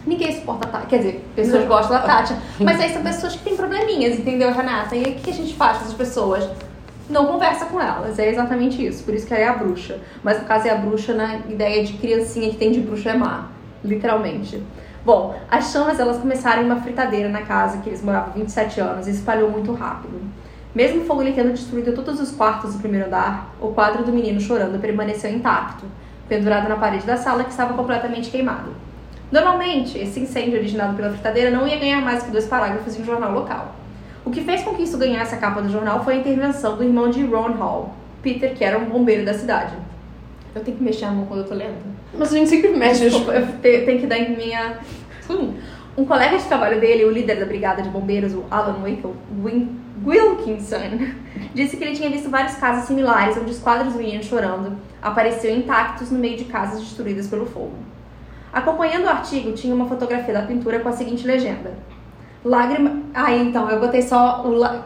[0.05, 0.87] Ninguém suporta a Tati.
[0.87, 1.67] Quer dizer, pessoas Não.
[1.67, 2.35] gostam da Tati.
[2.59, 4.95] Mas aí são pessoas que têm probleminhas, entendeu, Renata?
[4.95, 6.49] E o que a gente faz com essas pessoas?
[7.07, 8.17] Não conversa com elas.
[8.17, 9.03] É exatamente isso.
[9.03, 9.99] Por isso que ela é a bruxa.
[10.23, 13.13] Mas no caso é a bruxa na ideia de criancinha que tem de bruxa é
[13.13, 13.49] má.
[13.83, 14.63] Literalmente.
[15.05, 18.79] Bom, as chamas elas começaram em uma fritadeira na casa que eles moravam há 27
[18.79, 20.21] anos e espalhou muito rápido.
[20.73, 24.39] Mesmo o fogo tendo destruído todos os quartos do primeiro andar, o quadro do menino
[24.39, 25.85] chorando permaneceu intacto,
[26.29, 28.69] pendurado na parede da sala que estava completamente queimado.
[29.31, 33.05] Normalmente, esse incêndio originado pela fritadeira não ia ganhar mais que dois parágrafos em um
[33.05, 33.75] jornal local.
[34.25, 36.83] O que fez com que isso ganhasse a capa do jornal foi a intervenção do
[36.83, 39.73] irmão de Ron Hall, Peter, que era um bombeiro da cidade.
[40.53, 41.75] Eu tenho que mexer a mão quando eu tô lendo?
[42.13, 43.05] Mas a gente sempre mexe.
[43.05, 44.77] Desculpa, eu te- tenho que dar em minha.
[45.97, 49.79] Um colega de trabalho dele, o líder da brigada de bombeiros, o Alan Wickle, Win-
[50.05, 51.13] Wilkinson,
[51.53, 55.55] disse que ele tinha visto vários casos similares onde os quadros do menino chorando apareciam
[55.55, 57.73] intactos no meio de casas destruídas pelo fogo.
[58.51, 61.73] Acompanhando o artigo, tinha uma fotografia da pintura com a seguinte legenda:
[62.43, 63.01] Lágrima.
[63.13, 64.53] Ah, então, eu botei só o.
[64.53, 64.83] La...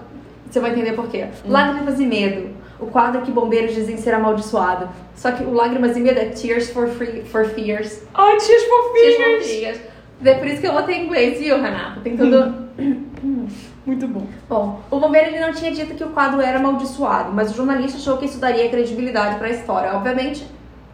[0.50, 1.28] Você vai entender por quê.
[1.46, 2.50] Lágrimas e Medo.
[2.80, 4.90] O quadro que bombeiros dizem ser amaldiçoado.
[5.16, 8.04] Só que o Lágrimas e Medo é Tears for, free, for Fears.
[8.14, 9.44] Ai, tias Tias fofinhas.
[9.44, 9.80] fofinhas.
[10.24, 12.02] É por isso que eu botei em inglês, viu, Renata?
[12.02, 12.54] Tem tudo.
[13.86, 14.26] Muito bom.
[14.50, 18.00] Bom, o bombeiro ele não tinha dito que o quadro era amaldiçoado, mas o jornalista
[18.00, 19.94] achou que isso daria credibilidade para a história.
[19.94, 20.48] Obviamente,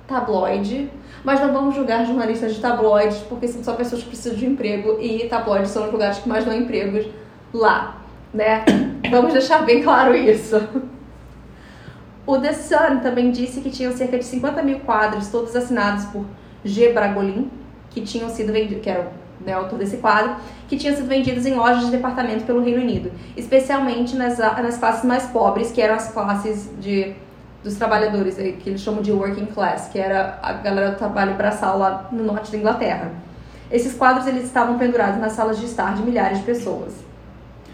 [0.08, 0.92] tabloide,
[1.24, 4.98] mas não vamos julgar jornalistas de tabloides, porque são só pessoas que precisam de emprego
[5.00, 7.08] e tabloides são os lugares que mais dão empregos
[7.54, 8.02] lá,
[8.34, 8.66] né?
[9.10, 10.62] Vamos deixar bem claro isso.
[12.26, 16.26] O The Sun também disse que tinham cerca de 50 mil quadros, todos assinados por
[16.64, 16.94] G.
[16.94, 17.50] Bragolin,
[17.90, 20.36] que tinham sido vendidos, que era o né, autor desse quadro,
[20.72, 25.04] que tinham sido vendidos em lojas de departamento pelo Reino Unido, especialmente nas, nas classes
[25.04, 27.14] mais pobres, que eram as classes de
[27.62, 31.36] dos trabalhadores, eh, que eles chamam de working class, que era a galera do trabalho
[31.36, 33.12] braçal lá no norte da Inglaterra.
[33.70, 36.94] Esses quadros eles estavam pendurados nas salas de estar de milhares de pessoas.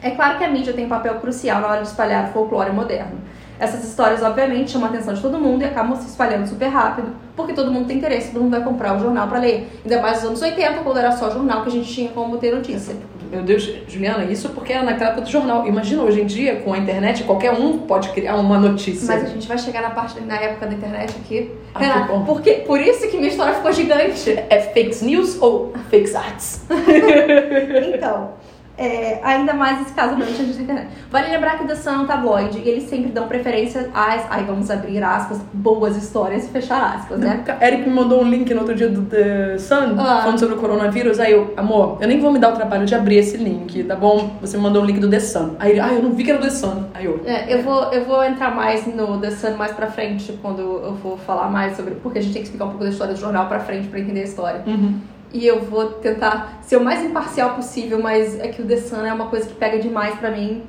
[0.02, 2.72] É claro que a mídia tem um papel crucial na hora de espalhar o folclore
[2.72, 3.20] moderno.
[3.60, 7.10] Essas histórias, obviamente, chamam a atenção de todo mundo e acabam se espalhando super rápido,
[7.36, 9.68] porque todo mundo tem interesse, todo mundo vai comprar o jornal para ler.
[9.84, 12.54] Ainda mais nos anos 80, quando era só jornal que a gente tinha como ter
[12.54, 12.96] notícia.
[13.30, 15.68] Meu Deus, Juliana, isso porque era naquela época do jornal.
[15.68, 19.06] Imagina, hoje em dia, com a internet, qualquer um pode criar uma notícia.
[19.06, 21.52] Mas a gente vai chegar na parte na época da internet aqui.
[21.76, 22.24] Ah, Renata, bom.
[22.24, 24.32] porque, por isso que minha história ficou gigante.
[24.50, 26.66] É fake news ou fake arts?
[27.98, 28.32] Então,
[28.78, 30.88] é, ainda mais esse caso durante a internet.
[31.10, 34.30] Vale lembrar que o The Sun é um tabloide e eles sempre dão preferência às,
[34.30, 37.44] aí vamos abrir aspas, boas histórias e fechar aspas, né?
[37.62, 40.22] Eric me mandou um link no outro dia do The Sun, Ah.
[40.22, 41.20] falando sobre o coronavírus.
[41.20, 43.96] Aí eu, amor, eu nem vou me dar o trabalho de abrir esse link, tá
[43.96, 44.38] bom?
[44.42, 45.56] Você me mandou um link do The Sun.
[45.60, 46.84] Aí ele, ah, eu não vi que era do The Sun.
[46.94, 50.38] Aí eu, É, eu, vou, eu vou entrar mais no The Sun mais pra frente,
[50.42, 51.96] quando eu for falar mais sobre.
[51.96, 54.00] Porque a gente tem que explicar um pouco da história do jornal pra frente pra
[54.00, 54.62] entender a história.
[54.68, 55.00] uhum.
[55.34, 59.06] E eu vou tentar ser o mais imparcial possível, mas é que o The Sun
[59.06, 60.64] é uma coisa que pega demais pra mim,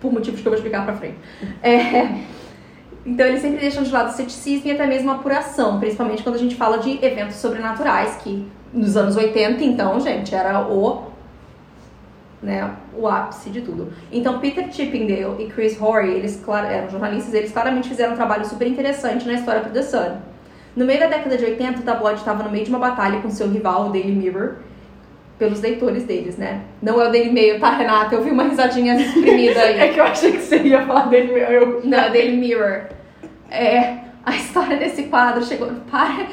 [0.00, 1.16] por motivos que eu vou explicar pra frente.
[1.62, 2.20] É,
[3.04, 6.34] Então eles sempre deixam de lado o ceticismo e até mesmo a apuração, principalmente quando
[6.34, 11.08] a gente fala de eventos sobrenaturais, que nos anos 80, então, gente, era o
[12.40, 13.92] né, o ápice de tudo.
[14.12, 18.44] Então, Peter Chippendale e Chris Horry, eles claro, eram jornalistas, eles claramente fizeram um trabalho
[18.44, 20.16] super interessante na história do The Sun.
[20.78, 23.28] No meio da década de 80, o tabloide estava no meio de uma batalha com
[23.30, 24.58] seu rival, o Daily Mirror,
[25.36, 26.60] pelos leitores deles, né?
[26.80, 28.14] Não é o Daily Mail, tá, Renata?
[28.14, 29.74] Eu vi uma risadinha exprimida aí.
[29.82, 31.48] É que eu achei que você ia falar dele, meu.
[31.48, 31.80] Eu...
[31.82, 32.82] Não, é Daily Mirror.
[33.50, 35.68] É, a história desse quadro chegou.
[35.90, 36.28] Para.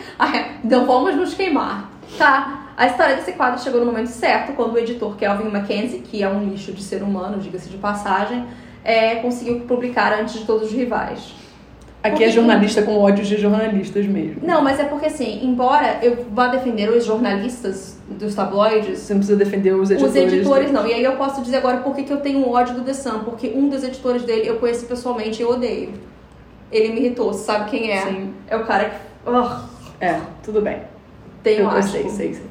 [0.63, 2.67] Não vamos nos queimar, tá?
[2.77, 6.29] A história desse quadro chegou no momento certo, quando o editor Kelvin Mackenzie, que é
[6.29, 8.45] um lixo de ser humano, diga-se de passagem,
[8.83, 11.33] é, conseguiu publicar antes de todos os rivais.
[12.05, 14.35] Aqui é jornalista com ódio de jornalistas mesmo.
[14.43, 19.19] Não, mas é porque assim, embora eu vá defender os jornalistas dos tabloides, Você não
[19.21, 20.15] precisa defender os editores.
[20.15, 20.85] os editores não.
[20.85, 23.51] E aí eu posso dizer agora por que eu tenho ódio do The Sun, porque
[23.55, 25.93] um dos editores dele eu conheço pessoalmente e eu odeio.
[26.71, 28.01] Ele me irritou, você sabe quem é?
[28.01, 28.33] Sim.
[28.47, 29.61] É o cara que ugh,
[29.99, 30.81] É, tudo bem.
[31.41, 32.43] tem eu, um eu sei, sei, sei.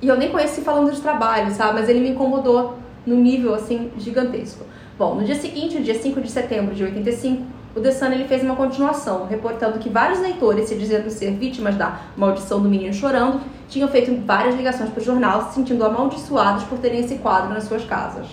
[0.00, 1.80] E eu nem conheci falando de trabalho, sabe?
[1.80, 4.64] Mas ele me incomodou num nível, assim, gigantesco.
[4.98, 7.42] Bom, no dia seguinte, dia 5 de setembro de 85,
[7.76, 11.76] o The Sun ele fez uma continuação, reportando que vários leitores, se dizendo ser vítimas
[11.76, 16.64] da maldição do menino chorando, tinham feito várias ligações para o jornal, se sentindo amaldiçoados
[16.64, 18.26] por terem esse quadro nas suas casas.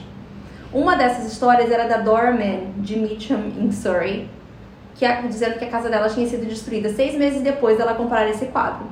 [0.72, 4.28] Uma dessas histórias era da Dora Mann, de Mitcham, em Surrey,
[4.96, 8.28] que a- dizendo que a casa dela tinha sido destruída seis meses depois dela comprar
[8.30, 8.86] esse quadro.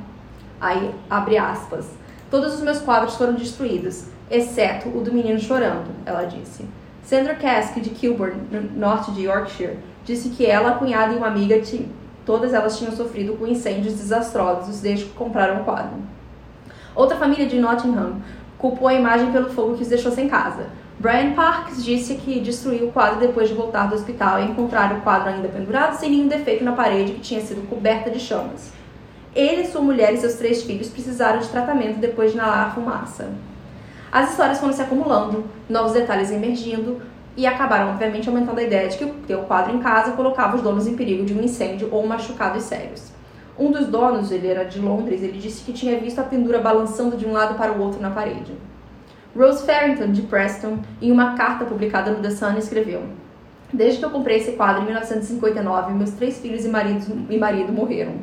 [0.59, 1.85] Aí, abre aspas.
[2.29, 6.65] Todos os meus quadros foram destruídos, exceto o do menino chorando, ela disse.
[7.03, 11.27] Sandra Cask, de Kilburn, no norte de Yorkshire, disse que ela, a cunhada e uma
[11.27, 11.61] amiga,
[12.25, 15.97] todas elas tinham sofrido com incêndios desastrosos desde que compraram o quadro.
[16.95, 18.17] Outra família de Nottingham
[18.57, 20.67] culpou a imagem pelo fogo que os deixou sem casa.
[20.99, 25.01] Brian Parks disse que destruiu o quadro depois de voltar do hospital e encontrar o
[25.01, 28.71] quadro ainda pendurado sem nenhum defeito na parede que tinha sido coberta de chamas.
[29.33, 33.31] Ele, sua mulher e seus três filhos precisaram de tratamento depois de inalar a fumaça.
[34.11, 37.01] As histórias foram se acumulando, novos detalhes emergindo
[37.35, 40.61] e acabaram, obviamente, aumentando a ideia de que ter o quadro em casa colocava os
[40.61, 43.11] donos em perigo de um incêndio ou machucados sérios.
[43.57, 47.15] Um dos donos, ele era de Londres, ele disse que tinha visto a pendura balançando
[47.15, 48.53] de um lado para o outro na parede.
[49.37, 53.03] Rose Farrington, de Preston, em uma carta publicada no The Sun, escreveu:
[53.71, 57.71] Desde que eu comprei esse quadro em 1959, meus três filhos e marido, e marido
[57.71, 58.15] morreram.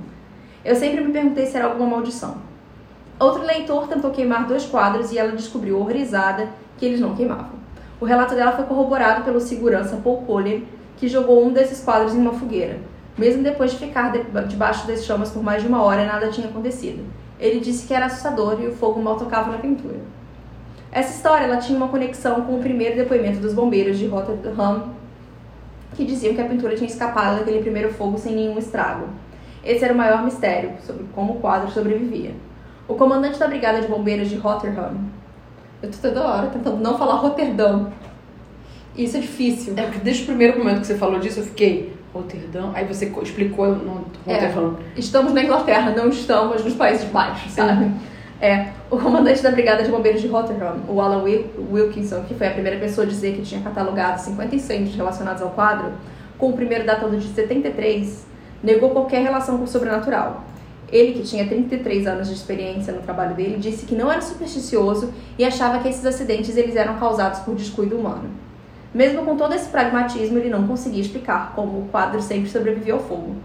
[0.64, 2.36] Eu sempre me perguntei se era alguma maldição.
[3.18, 7.57] Outro leitor tentou queimar dois quadros e ela descobriu, horrorizada, que eles não queimavam.
[8.00, 10.62] O relato dela foi corroborado pelo segurança Paul Collier,
[10.96, 12.78] que jogou um desses quadros em uma fogueira.
[13.16, 16.48] Mesmo depois de ficar de- debaixo das chamas por mais de uma hora, nada tinha
[16.48, 17.04] acontecido.
[17.40, 19.98] Ele disse que era assustador e o fogo mal tocava na pintura.
[20.90, 24.90] Essa história ela tinha uma conexão com o primeiro depoimento dos bombeiros de Rotterdam,
[25.94, 29.06] que diziam que a pintura tinha escapado daquele primeiro fogo sem nenhum estrago.
[29.64, 32.32] Esse era o maior mistério sobre como o quadro sobrevivia.
[32.86, 34.94] O comandante da brigada de bombeiros de Rotterdam.
[35.82, 37.90] Eu tô toda hora tentando não falar Rotterdam.
[38.96, 39.74] Isso é difícil.
[39.76, 41.96] É porque desde o primeiro momento que você falou disso, eu fiquei.
[42.12, 42.72] Roterdão.
[42.74, 44.76] Aí você co- explicou no Roterdão.
[44.96, 47.90] Estamos na Inglaterra, não estamos nos Países Baixos, sabe?
[48.40, 52.46] É, o comandante da Brigada de Bombeiros de Rotterdam, o Alan Wil- Wilkinson, que foi
[52.46, 55.92] a primeira pessoa a dizer que tinha catalogado 50 incêndios relacionados ao quadro,
[56.38, 58.26] com o primeiro datando de 73,
[58.62, 60.44] negou qualquer relação com o sobrenatural.
[60.90, 65.12] Ele, que tinha 33 anos de experiência no trabalho dele, disse que não era supersticioso
[65.38, 68.30] e achava que esses acidentes eles eram causados por descuido humano.
[68.94, 73.02] Mesmo com todo esse pragmatismo, ele não conseguia explicar como o quadro sempre sobreviveu ao
[73.02, 73.36] fogo.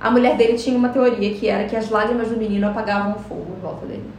[0.00, 3.18] A mulher dele tinha uma teoria que era que as lágrimas do menino apagavam o
[3.18, 4.10] fogo em volta dele.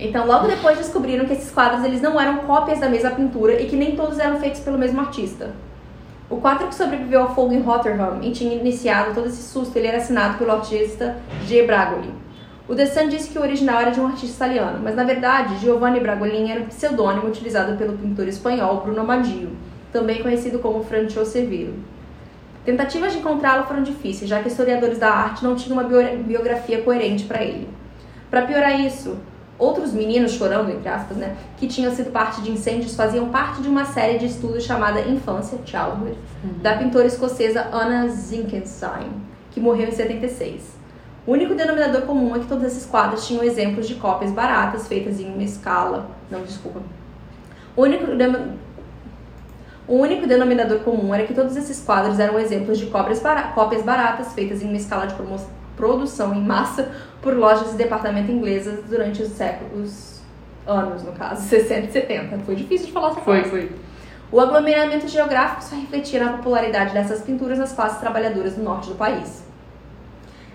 [0.00, 3.66] Então, logo depois descobriram que esses quadros eles não eram cópias da mesma pintura e
[3.66, 5.54] que nem todos eram feitos pelo mesmo artista.
[6.30, 9.86] O quadro que sobreviveu ao fogo em Rotterdam e tinha iniciado todo esse susto, ele
[9.86, 11.62] era assinado pelo artista G.
[11.62, 12.12] Bragoli.
[12.68, 16.00] O Sun disse que o original era de um artista italiano, mas na verdade Giovanni
[16.00, 19.52] Bragolin era um pseudônimo utilizado pelo pintor espanhol Bruno Maggio,
[19.90, 21.72] também conhecido como Francio Severo.
[22.66, 26.82] Tentativas de encontrá-lo foram difíceis, já que historiadores da arte não tinham uma bio- biografia
[26.82, 27.70] coerente para ele.
[28.30, 29.16] Para piorar isso,
[29.58, 33.68] outros meninos chorando, entre aspas, né, que tinham sido parte de incêndios faziam parte de
[33.68, 36.16] uma série de estudos chamada Infância, Childhood,
[36.62, 39.10] da pintora escocesa Anna Zinkenstein,
[39.50, 40.78] que morreu em 76.
[41.26, 45.18] O único denominador comum é que todos esses quadros tinham exemplos de cópias baratas feitas
[45.20, 46.08] em uma escala.
[46.30, 46.80] Não, desculpa.
[47.76, 48.04] O único,
[49.86, 53.82] o único denominador comum era que todos esses quadros eram exemplos de cópias, bara- cópias
[53.82, 55.36] baratas feitas em uma escala de promo-
[55.78, 56.90] produção em massa
[57.22, 60.20] por lojas de departamento inglesas durante os séculos,
[60.66, 62.38] anos no caso, 60 e 70.
[62.40, 63.50] Foi difícil de falar essa Foi, frase.
[63.50, 63.72] foi.
[64.30, 68.94] O aglomeramento geográfico só refletia na popularidade dessas pinturas nas classes trabalhadoras do norte do
[68.94, 69.42] país.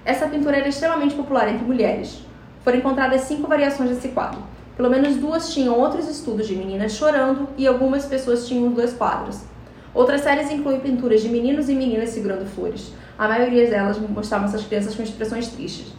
[0.06, 2.20] Essa pintura era extremamente popular entre mulheres.
[2.64, 4.40] Foram encontradas cinco variações desse quadro.
[4.78, 9.40] Pelo menos duas tinham outros estudos de meninas chorando e algumas pessoas tinham dois quadros.
[9.94, 12.94] Outras séries incluem pinturas de meninos e meninas segurando flores.
[13.18, 15.94] A maioria delas mostravam essas crianças com expressões tristes.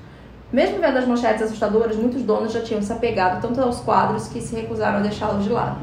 [0.52, 4.40] Mesmo vendo as manchetes assustadoras, muitos donos já tinham se apegado tanto aos quadros que
[4.40, 5.78] se recusaram a deixá-los de lado.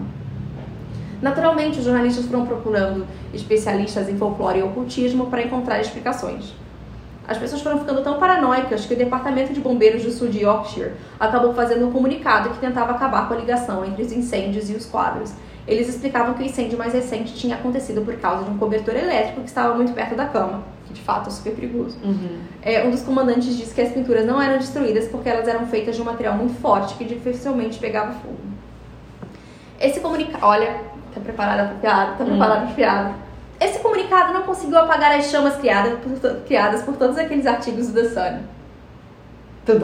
[1.22, 6.54] Naturalmente, os jornalistas foram procurando especialistas em folclore e ocultismo para encontrar explicações.
[7.28, 10.94] As pessoas foram ficando tão paranoicas que o Departamento de Bombeiros do Sul de Yorkshire
[11.20, 14.86] acabou fazendo um comunicado que tentava acabar com a ligação entre os incêndios e os
[14.86, 15.32] quadros.
[15.68, 19.42] Eles explicavam que o incêndio mais recente tinha acontecido por causa de um cobertor elétrico
[19.42, 21.98] que estava muito perto da cama, de fato é super perigoso.
[22.04, 22.40] Uhum.
[22.62, 25.96] É, um dos comandantes disse que as pinturas não eram destruídas porque elas eram feitas
[25.96, 28.38] de um material muito forte que dificilmente pegava fogo.
[29.80, 30.46] Esse comunicado.
[30.46, 30.76] Olha,
[31.14, 32.12] tá preparada pra piada?
[32.18, 33.14] Tá preparada pra piada?
[33.60, 38.02] Esse comunicado não conseguiu apagar as chamas criadas por, criadas por todos aqueles artigos do
[38.02, 38.40] The Sun.
[39.66, 39.80] Tudo.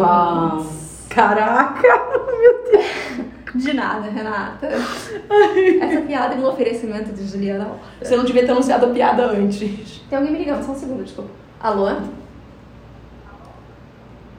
[1.10, 1.82] Caraca!
[2.40, 3.37] Meu Deus!
[3.56, 4.68] De nada, Renata.
[5.82, 7.72] Essa piada é um oferecimento de Juliana.
[8.02, 10.02] Você não devia ter anunciado a piada antes.
[10.10, 11.32] Tem alguém me ligando, só um segundo, desculpa.
[11.60, 11.90] Alô?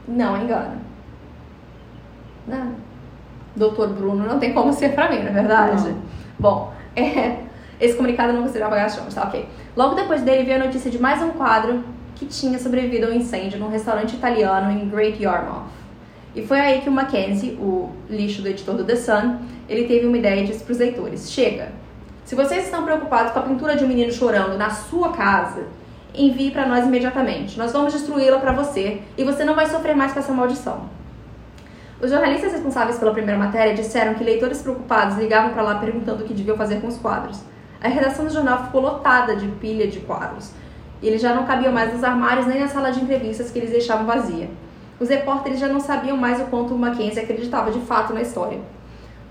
[0.07, 0.81] Não, engano.
[2.47, 2.73] Não.
[3.55, 5.89] Doutor Bruno não tem como ser pra mim, não é verdade?
[5.89, 6.01] Não.
[6.39, 7.43] Bom, é,
[7.79, 9.47] esse comunicado não as chamas, tá ok.
[9.75, 11.83] Logo depois dele veio a notícia de mais um quadro
[12.15, 15.63] que tinha sobrevivido ao incêndio num restaurante italiano em Great Yarmouth.
[16.35, 20.05] E foi aí que o Mackenzie, o lixo do editor do The Sun, ele teve
[20.05, 21.71] uma ideia e disse pros leitores: Chega,
[22.23, 25.63] se vocês estão preocupados com a pintura de um menino chorando na sua casa,
[26.13, 27.57] envie para nós imediatamente.
[27.57, 30.89] Nós vamos destruí-la para você e você não vai sofrer mais com essa maldição.
[32.01, 36.27] Os jornalistas responsáveis pela primeira matéria disseram que leitores preocupados ligavam para lá perguntando o
[36.27, 37.41] que deviam fazer com os quadros.
[37.81, 40.51] A redação do jornal ficou lotada de pilha de quadros.
[41.01, 43.71] E eles já não cabiam mais nos armários nem na sala de entrevistas que eles
[43.71, 44.49] deixavam vazia.
[44.99, 48.59] Os repórteres já não sabiam mais o quanto o Mackenzie acreditava de fato na história.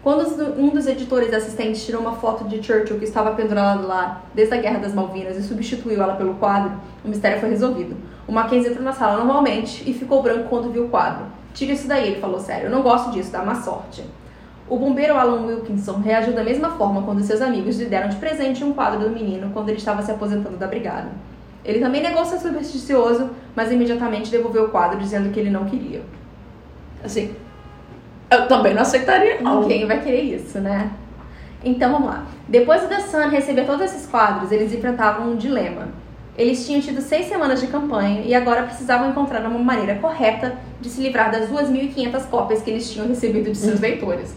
[0.02, 4.54] Quando um dos editores assistentes tirou uma foto de Churchill que estava pendurada lá desde
[4.54, 6.72] a Guerra das Malvinas e substituiu ela pelo quadro,
[7.04, 7.96] o mistério foi resolvido.
[8.26, 11.26] O Mackenzie entrou na sala normalmente e ficou branco quando viu o quadro.
[11.52, 12.66] Tira isso daí, ele falou sério.
[12.66, 14.02] Eu não gosto disso, dá má sorte.
[14.68, 18.62] O bombeiro Alan Wilkinson reagiu da mesma forma quando seus amigos lhe deram de presente
[18.62, 21.08] um quadro do menino quando ele estava se aposentando da brigada.
[21.68, 26.00] Ele também negou ser supersticioso, mas imediatamente devolveu o quadro dizendo que ele não queria.
[27.04, 27.34] Assim,
[28.30, 29.60] eu também não aceitaria, não.
[29.60, 30.90] Ninguém vai querer isso, né?
[31.62, 32.24] Então vamos lá.
[32.48, 35.88] Depois The Sun receber todos esses quadros, eles enfrentavam um dilema.
[36.38, 40.88] Eles tinham tido seis semanas de campanha e agora precisavam encontrar uma maneira correta de
[40.88, 44.34] se livrar das 2.500 cópias que eles tinham recebido de seus leitores.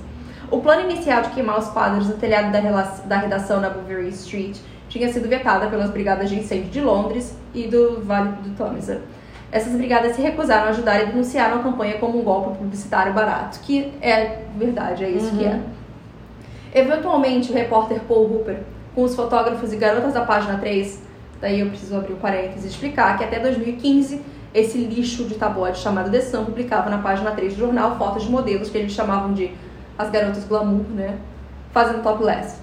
[0.50, 2.60] O plano inicial de queimar os quadros no telhado da,
[3.06, 4.58] da redação na Bouverie Street
[4.92, 9.02] tinha sido vetada pelas brigadas de incêndio de Londres e do Vale do Tamisa.
[9.50, 13.60] Essas brigadas se recusaram a ajudar e denunciaram a campanha como um golpe publicitário barato,
[13.62, 15.60] que é verdade, é isso que é.
[16.74, 18.60] Eventualmente, o repórter Paul Hooper,
[18.94, 21.02] com os fotógrafos e garotas da página 3,
[21.40, 24.22] daí eu preciso abrir o parênteses e explicar que até 2015
[24.54, 28.30] esse lixo de tabloide chamado The Sun publicava na página 3 do jornal fotos de
[28.30, 29.52] modelos que eles chamavam de
[29.98, 31.18] as garotas glamour, né?
[31.72, 32.58] Fazendo topless.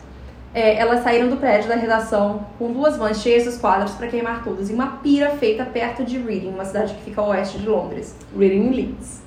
[0.55, 4.43] É, elas saíram do prédio da redação com duas vans cheias dos quadros para queimar
[4.43, 7.69] todos em uma pira feita perto de Reading, uma cidade que fica a oeste de
[7.69, 8.17] Londres.
[8.37, 9.23] Reading Leeds.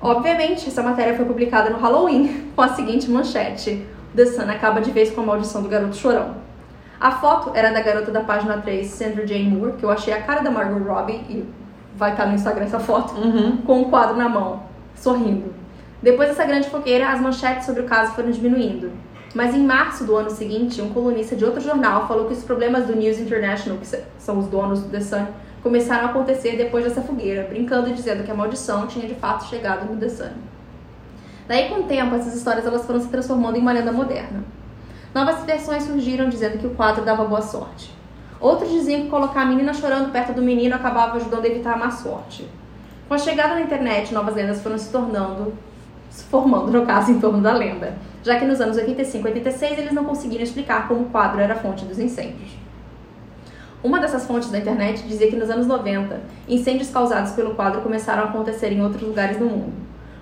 [0.00, 4.90] Obviamente, essa matéria foi publicada no Halloween com a seguinte manchete: The Sun acaba de
[4.90, 6.34] vez com a maldição do garoto chorão.
[7.00, 10.22] A foto era da garota da página 3, Sandra Jane Moore, que eu achei a
[10.22, 11.44] cara da Margot Robbie e
[11.94, 13.58] vai estar no Instagram essa foto, Uhum.
[13.58, 14.62] com um quadro na mão,
[14.94, 15.54] sorrindo.
[16.02, 18.90] Depois dessa grande fogueira, as manchetes sobre o caso foram diminuindo.
[19.36, 22.86] Mas em março do ano seguinte, um colunista de outro jornal falou que os problemas
[22.86, 23.86] do News International, que
[24.18, 25.26] são os donos do The Sun,
[25.62, 29.44] começaram a acontecer depois dessa fogueira, brincando e dizendo que a maldição tinha de fato
[29.44, 30.30] chegado no The Sun.
[31.46, 34.42] Daí, com o tempo, essas histórias elas foram se transformando em uma lenda moderna.
[35.14, 37.92] Novas versões surgiram dizendo que o quadro dava boa sorte.
[38.40, 41.76] Outros diziam que colocar a menina chorando perto do menino acabava ajudando a evitar a
[41.76, 42.48] má sorte.
[43.06, 45.52] Com a chegada da internet, novas lendas foram se tornando,
[46.08, 49.78] se formando, no caso, em torno da lenda, já que nos anos 85 e 86
[49.78, 52.50] eles não conseguiram explicar como o quadro era a fonte dos incêndios.
[53.84, 58.24] Uma dessas fontes da internet dizia que nos anos 90, incêndios causados pelo quadro começaram
[58.24, 59.72] a acontecer em outros lugares do mundo.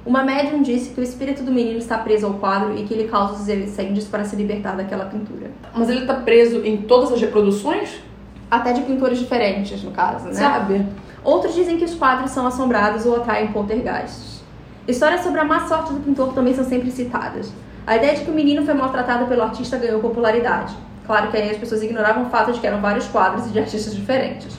[0.05, 3.09] Uma médium disse que o espírito do menino está preso ao quadro e que ele
[3.09, 5.51] causa os incêndios para se libertar daquela pintura.
[5.75, 8.03] Mas ele tá preso em todas as reproduções?
[8.51, 10.35] Até de pintores diferentes, no caso, né?
[10.35, 10.87] Sabe?
[11.25, 14.45] Outros dizem que os quadros são assombrados ou atraem poltergeists.
[14.87, 17.51] Histórias sobre a má sorte do pintor também são sempre citadas.
[17.87, 20.75] A ideia de que o menino foi maltratado pelo artista ganhou popularidade.
[21.07, 23.59] Claro que aí as pessoas ignoravam o fato de que eram vários quadros e de
[23.59, 24.57] artistas diferentes.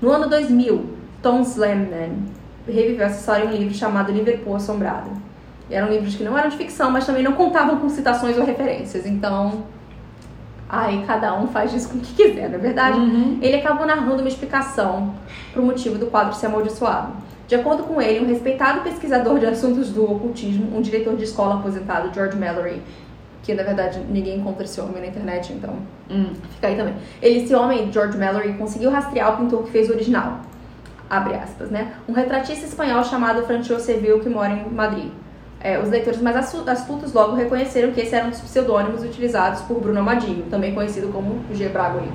[0.00, 2.24] No ano 2000, Tom Slamman
[2.66, 5.10] reviveu essa história em um livro chamado Liverpool Assombrado.
[5.70, 9.06] Eram livros que não eram de ficção, mas também não contavam com citações ou referências.
[9.06, 9.64] Então,
[10.68, 12.98] aí cada um faz isso com o que quiser, não é verdade?
[12.98, 13.38] Uhum.
[13.40, 15.14] Ele acabou narrando uma explicação
[15.52, 17.12] para o motivo do quadro ser amaldiçoado.
[17.50, 21.56] De acordo com ele, um respeitado pesquisador de assuntos do ocultismo, um diretor de escola
[21.56, 22.80] aposentado, George Mallory,
[23.42, 25.74] que na verdade ninguém encontra esse homem na internet, então
[26.08, 26.32] Hum.
[26.54, 26.94] fica aí também.
[27.20, 30.42] Ele, esse homem, George Mallory, conseguiu rastrear o pintor que fez o original.
[31.10, 31.94] Abre aspas, né?
[32.08, 35.10] Um retratista espanhol chamado Francisco Seville, que mora em Madrid.
[35.60, 39.80] É, os leitores mais astutos logo reconheceram que esse era um dos pseudônimos utilizados por
[39.80, 41.68] Bruno Amadinho, também conhecido como G.
[41.68, 42.12] Bragolin.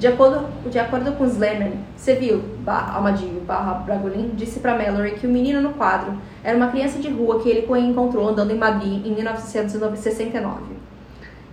[0.00, 5.26] De acordo, de acordo com Sleman, Seville barra Amadinho barra Bragolin disse para Mallory que
[5.26, 9.04] o menino no quadro era uma criança de rua que ele encontrou andando em Madrid
[9.04, 10.62] em 1969.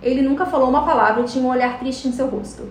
[0.02, 2.62] Ele nunca falou uma palavra e tinha um olhar triste em seu rosto.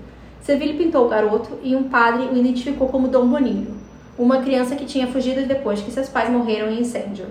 [0.41, 3.77] Seville pintou o garoto e um padre o identificou como Dom Boninho,
[4.17, 7.27] uma criança que tinha fugido depois que seus pais morreram em incêndio.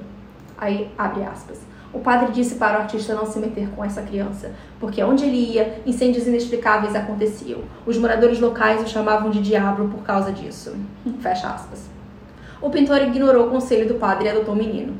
[0.56, 1.58] Aí, abre aspas.
[1.92, 5.54] O padre disse para o artista não se meter com essa criança, porque onde ele
[5.54, 7.60] ia, incêndios inexplicáveis aconteciam.
[7.86, 10.76] Os moradores locais o chamavam de diabo por causa disso.
[11.20, 11.88] Fecha aspas.
[12.60, 14.94] O pintor ignorou o conselho do padre e adotou o menino.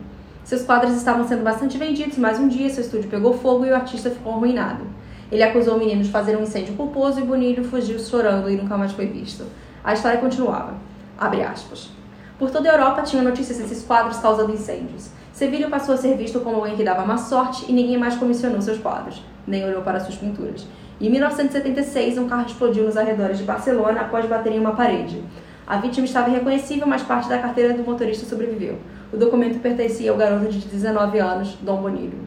[0.44, 3.74] Seus quadros estavam sendo bastante vendidos, mas um dia seu estúdio pegou fogo e o
[3.74, 4.84] artista ficou arruinado.
[5.30, 8.76] Ele acusou o menino de fazer um incêndio culposo e Bonilho fugiu chorando e nunca
[8.76, 9.44] mais foi visto.
[9.82, 10.74] A história continuava.
[11.18, 11.90] Abre aspas.
[12.38, 15.10] Por toda a Europa tinham notícias desses quadros causando incêndios.
[15.36, 18.58] Sevilho passou a ser visto como alguém que dava má sorte e ninguém mais comissionou
[18.62, 20.66] seus quadros, nem olhou para suas pinturas.
[20.98, 25.22] Em 1976, um carro explodiu nos arredores de Barcelona após bater em uma parede.
[25.66, 28.78] A vítima estava irreconhecível, mas parte da carteira do motorista sobreviveu.
[29.12, 32.18] O documento pertencia ao garoto de 19 anos, Dom Bonilho.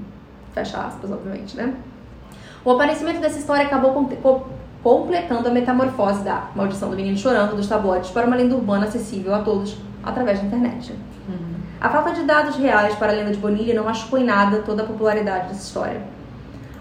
[0.53, 1.74] Fecha aspas, obviamente, né?
[2.64, 4.07] O aparecimento dessa história acabou
[4.84, 9.34] completando a metamorfose da maldição do menino chorando dos tabloides para uma lenda urbana acessível
[9.34, 10.93] a todos através da internet.
[11.82, 14.84] A falta de dados reais para a lenda de Bonilha não machucou em nada toda
[14.84, 16.01] a popularidade dessa história.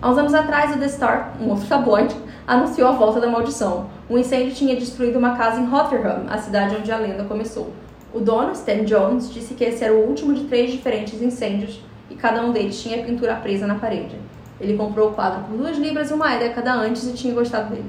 [0.02, 3.88] Há uns anos atrás, o The Star, um outro tabloide, anunciou a volta da maldição.
[4.10, 7.72] Um incêndio tinha destruído uma casa em Rotherham, a cidade onde a lenda começou.
[8.12, 11.80] O dono, Stan Jones, disse que esse era o último de três diferentes incêndios
[12.10, 14.16] e cada um deles tinha pintura presa na parede.
[14.60, 17.88] Ele comprou o quadro por duas libras e uma década antes e tinha gostado dele.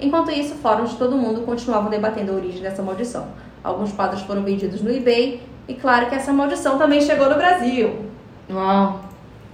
[0.00, 3.28] Enquanto isso, fóruns de todo mundo continuavam debatendo a origem dessa maldição.
[3.62, 8.04] Alguns quadros foram vendidos no eBay e claro que essa maldição também chegou no Brasil.
[8.50, 9.00] Uau!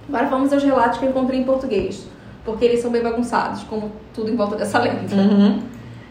[0.07, 2.07] Agora vamos aos relatos que eu encontrei em português,
[2.45, 5.15] porque eles são bem bagunçados, como tudo em volta dessa lenda.
[5.15, 5.61] Uhum.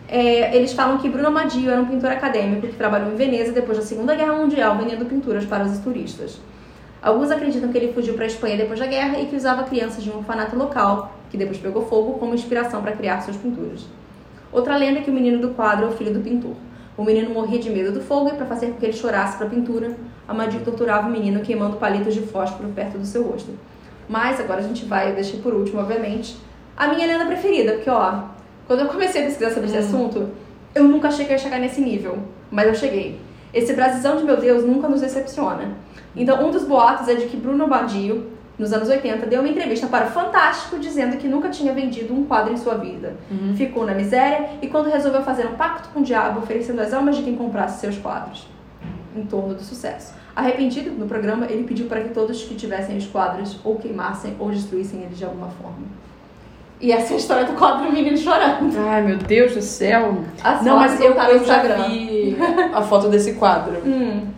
[0.09, 3.79] É, eles falam que Bruno Amadio era um pintor acadêmico que trabalhou em Veneza depois
[3.79, 6.39] da Segunda Guerra Mundial vendendo pinturas para os turistas.
[7.03, 10.03] Alguns acreditam que ele fugiu para a Espanha depois da guerra e que usava crianças
[10.03, 13.87] de um orfanato local, que depois pegou fogo, como inspiração para criar suas pinturas.
[14.53, 16.55] Outra lenda é que o menino do quadro é o filho do pintor.
[16.97, 19.47] O menino morria de medo do fogo e, para fazer com que ele chorasse para
[19.47, 19.95] a pintura,
[20.27, 23.51] Amadio torturava o menino queimando palitos de fósforo perto do seu rosto.
[24.09, 26.37] Mas agora a gente vai, eu deixei por último, obviamente,
[26.77, 28.23] a minha lenda preferida, porque ó,
[28.67, 29.81] quando eu comecei a pesquisar sobre esse hum.
[29.81, 30.29] assunto,
[30.75, 32.19] eu nunca achei que ia chegar nesse nível,
[32.51, 33.21] mas eu cheguei.
[33.53, 35.77] Esse Brasilzão de meu Deus nunca nos decepciona.
[36.15, 38.27] Então, um dos boatos é de que Bruno Badio,
[38.59, 42.25] nos anos 80, deu uma entrevista para o Fantástico dizendo que nunca tinha vendido um
[42.25, 43.15] quadro em sua vida.
[43.31, 43.55] Uhum.
[43.55, 47.17] Ficou na miséria e quando resolveu fazer um pacto com o diabo, oferecendo as almas
[47.17, 48.47] de quem comprasse seus quadros.
[49.15, 50.15] Em torno do sucesso.
[50.35, 54.51] Arrependido, no programa, ele pediu para que todos que tivessem os quadros ou queimassem ou
[54.51, 55.87] destruíssem eles de alguma forma.
[56.79, 58.75] E essa é a história do quadro Menino Chorando.
[58.87, 60.19] Ai, meu Deus do céu.
[60.45, 62.37] As Não, mas eu, eu já vi
[62.75, 63.77] a foto desse quadro.
[63.87, 64.36] Hum.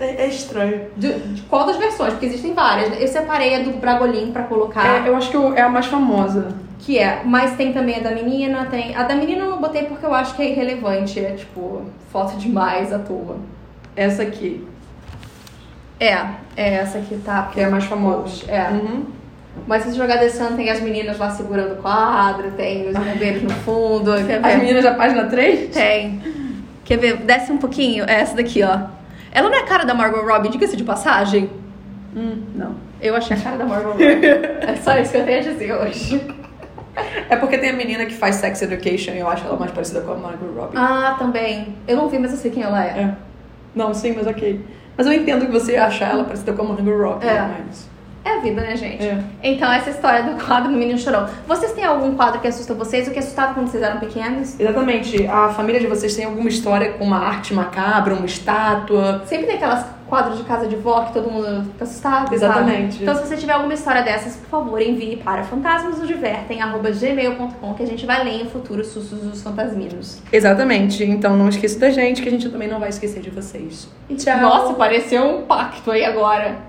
[0.00, 0.86] É, é estranho.
[0.96, 2.14] De, de, qual das versões?
[2.14, 2.88] Porque existem várias.
[2.88, 2.96] Né?
[3.00, 5.04] Eu separei a do Bragolin pra colocar.
[5.04, 6.48] É, eu acho que é a mais famosa.
[6.78, 8.96] Que é, mas tem também a da menina, tem.
[8.96, 11.20] A da menina eu não botei porque eu acho que é irrelevante.
[11.20, 13.36] É tipo, foto demais à toa.
[13.94, 14.66] Essa aqui.
[16.00, 16.16] É,
[16.56, 17.50] é essa aqui tá.
[17.52, 18.50] Que é a mais famosa.
[18.50, 18.70] É.
[18.70, 19.04] Uhum.
[19.66, 23.42] Mas se jogar The Sun, tem as meninas lá segurando o quadro, tem os bombeiros
[23.42, 24.12] no fundo.
[24.12, 25.74] As meninas da página 3?
[25.74, 26.22] Tem.
[26.84, 27.16] Quer ver?
[27.18, 28.04] Desce um pouquinho.
[28.08, 28.99] É essa daqui, ó.
[29.32, 31.50] Ela não é a cara da Margot Robbie, diga-se de passagem?
[32.14, 32.74] Hum, não.
[33.00, 34.04] Eu achei a cara da Margot Robbie.
[34.04, 36.26] é só isso que eu tenho a dizer hoje.
[37.28, 40.00] É porque tem a menina que faz Sex Education e eu acho ela mais parecida
[40.00, 40.76] com a Margot Robbie.
[40.76, 41.76] Ah, também.
[41.86, 42.88] Eu não vi, mas eu sei quem ela é.
[42.88, 43.14] é.
[43.74, 44.64] Não, sim, mas ok.
[44.96, 47.40] Mas eu entendo que você acha ela parecida com a Margot Robbie, é.
[47.40, 47.89] mas...
[48.24, 49.02] É a vida, né, gente?
[49.02, 49.22] É.
[49.42, 51.26] Então, essa história do quadro do Menino Chorão.
[51.46, 53.08] Vocês têm algum quadro que assusta vocês?
[53.08, 54.60] O que assustava quando vocês eram pequenos?
[54.60, 55.26] Exatamente.
[55.26, 59.22] A família de vocês tem alguma história com uma arte macabra, uma estátua?
[59.26, 62.34] Sempre tem aquelas quadros de casa de vó que todo mundo fica assustado.
[62.34, 62.94] Exatamente.
[62.94, 63.04] Sabe?
[63.04, 68.04] Então, se você tiver alguma história dessas, por favor, envie para fantasmasnosdivertem.gmail.com que a gente
[68.04, 70.20] vai ler em futuro sustos dos fantasminos.
[70.32, 71.04] Exatamente.
[71.04, 73.88] Então, não esqueça da gente, que a gente também não vai esquecer de vocês.
[74.18, 74.40] Tchau.
[74.40, 76.68] Nossa, pareceu um pacto aí agora.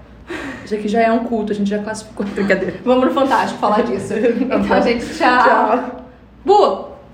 [0.64, 2.26] Isso aqui já é um culto, a gente já classificou.
[2.34, 2.76] Brincadeira.
[2.84, 4.14] Vamos no Fantástico falar disso.
[4.16, 5.44] então, gente, tchau.
[5.44, 6.06] Tchau.
[6.46, 6.91] Bu!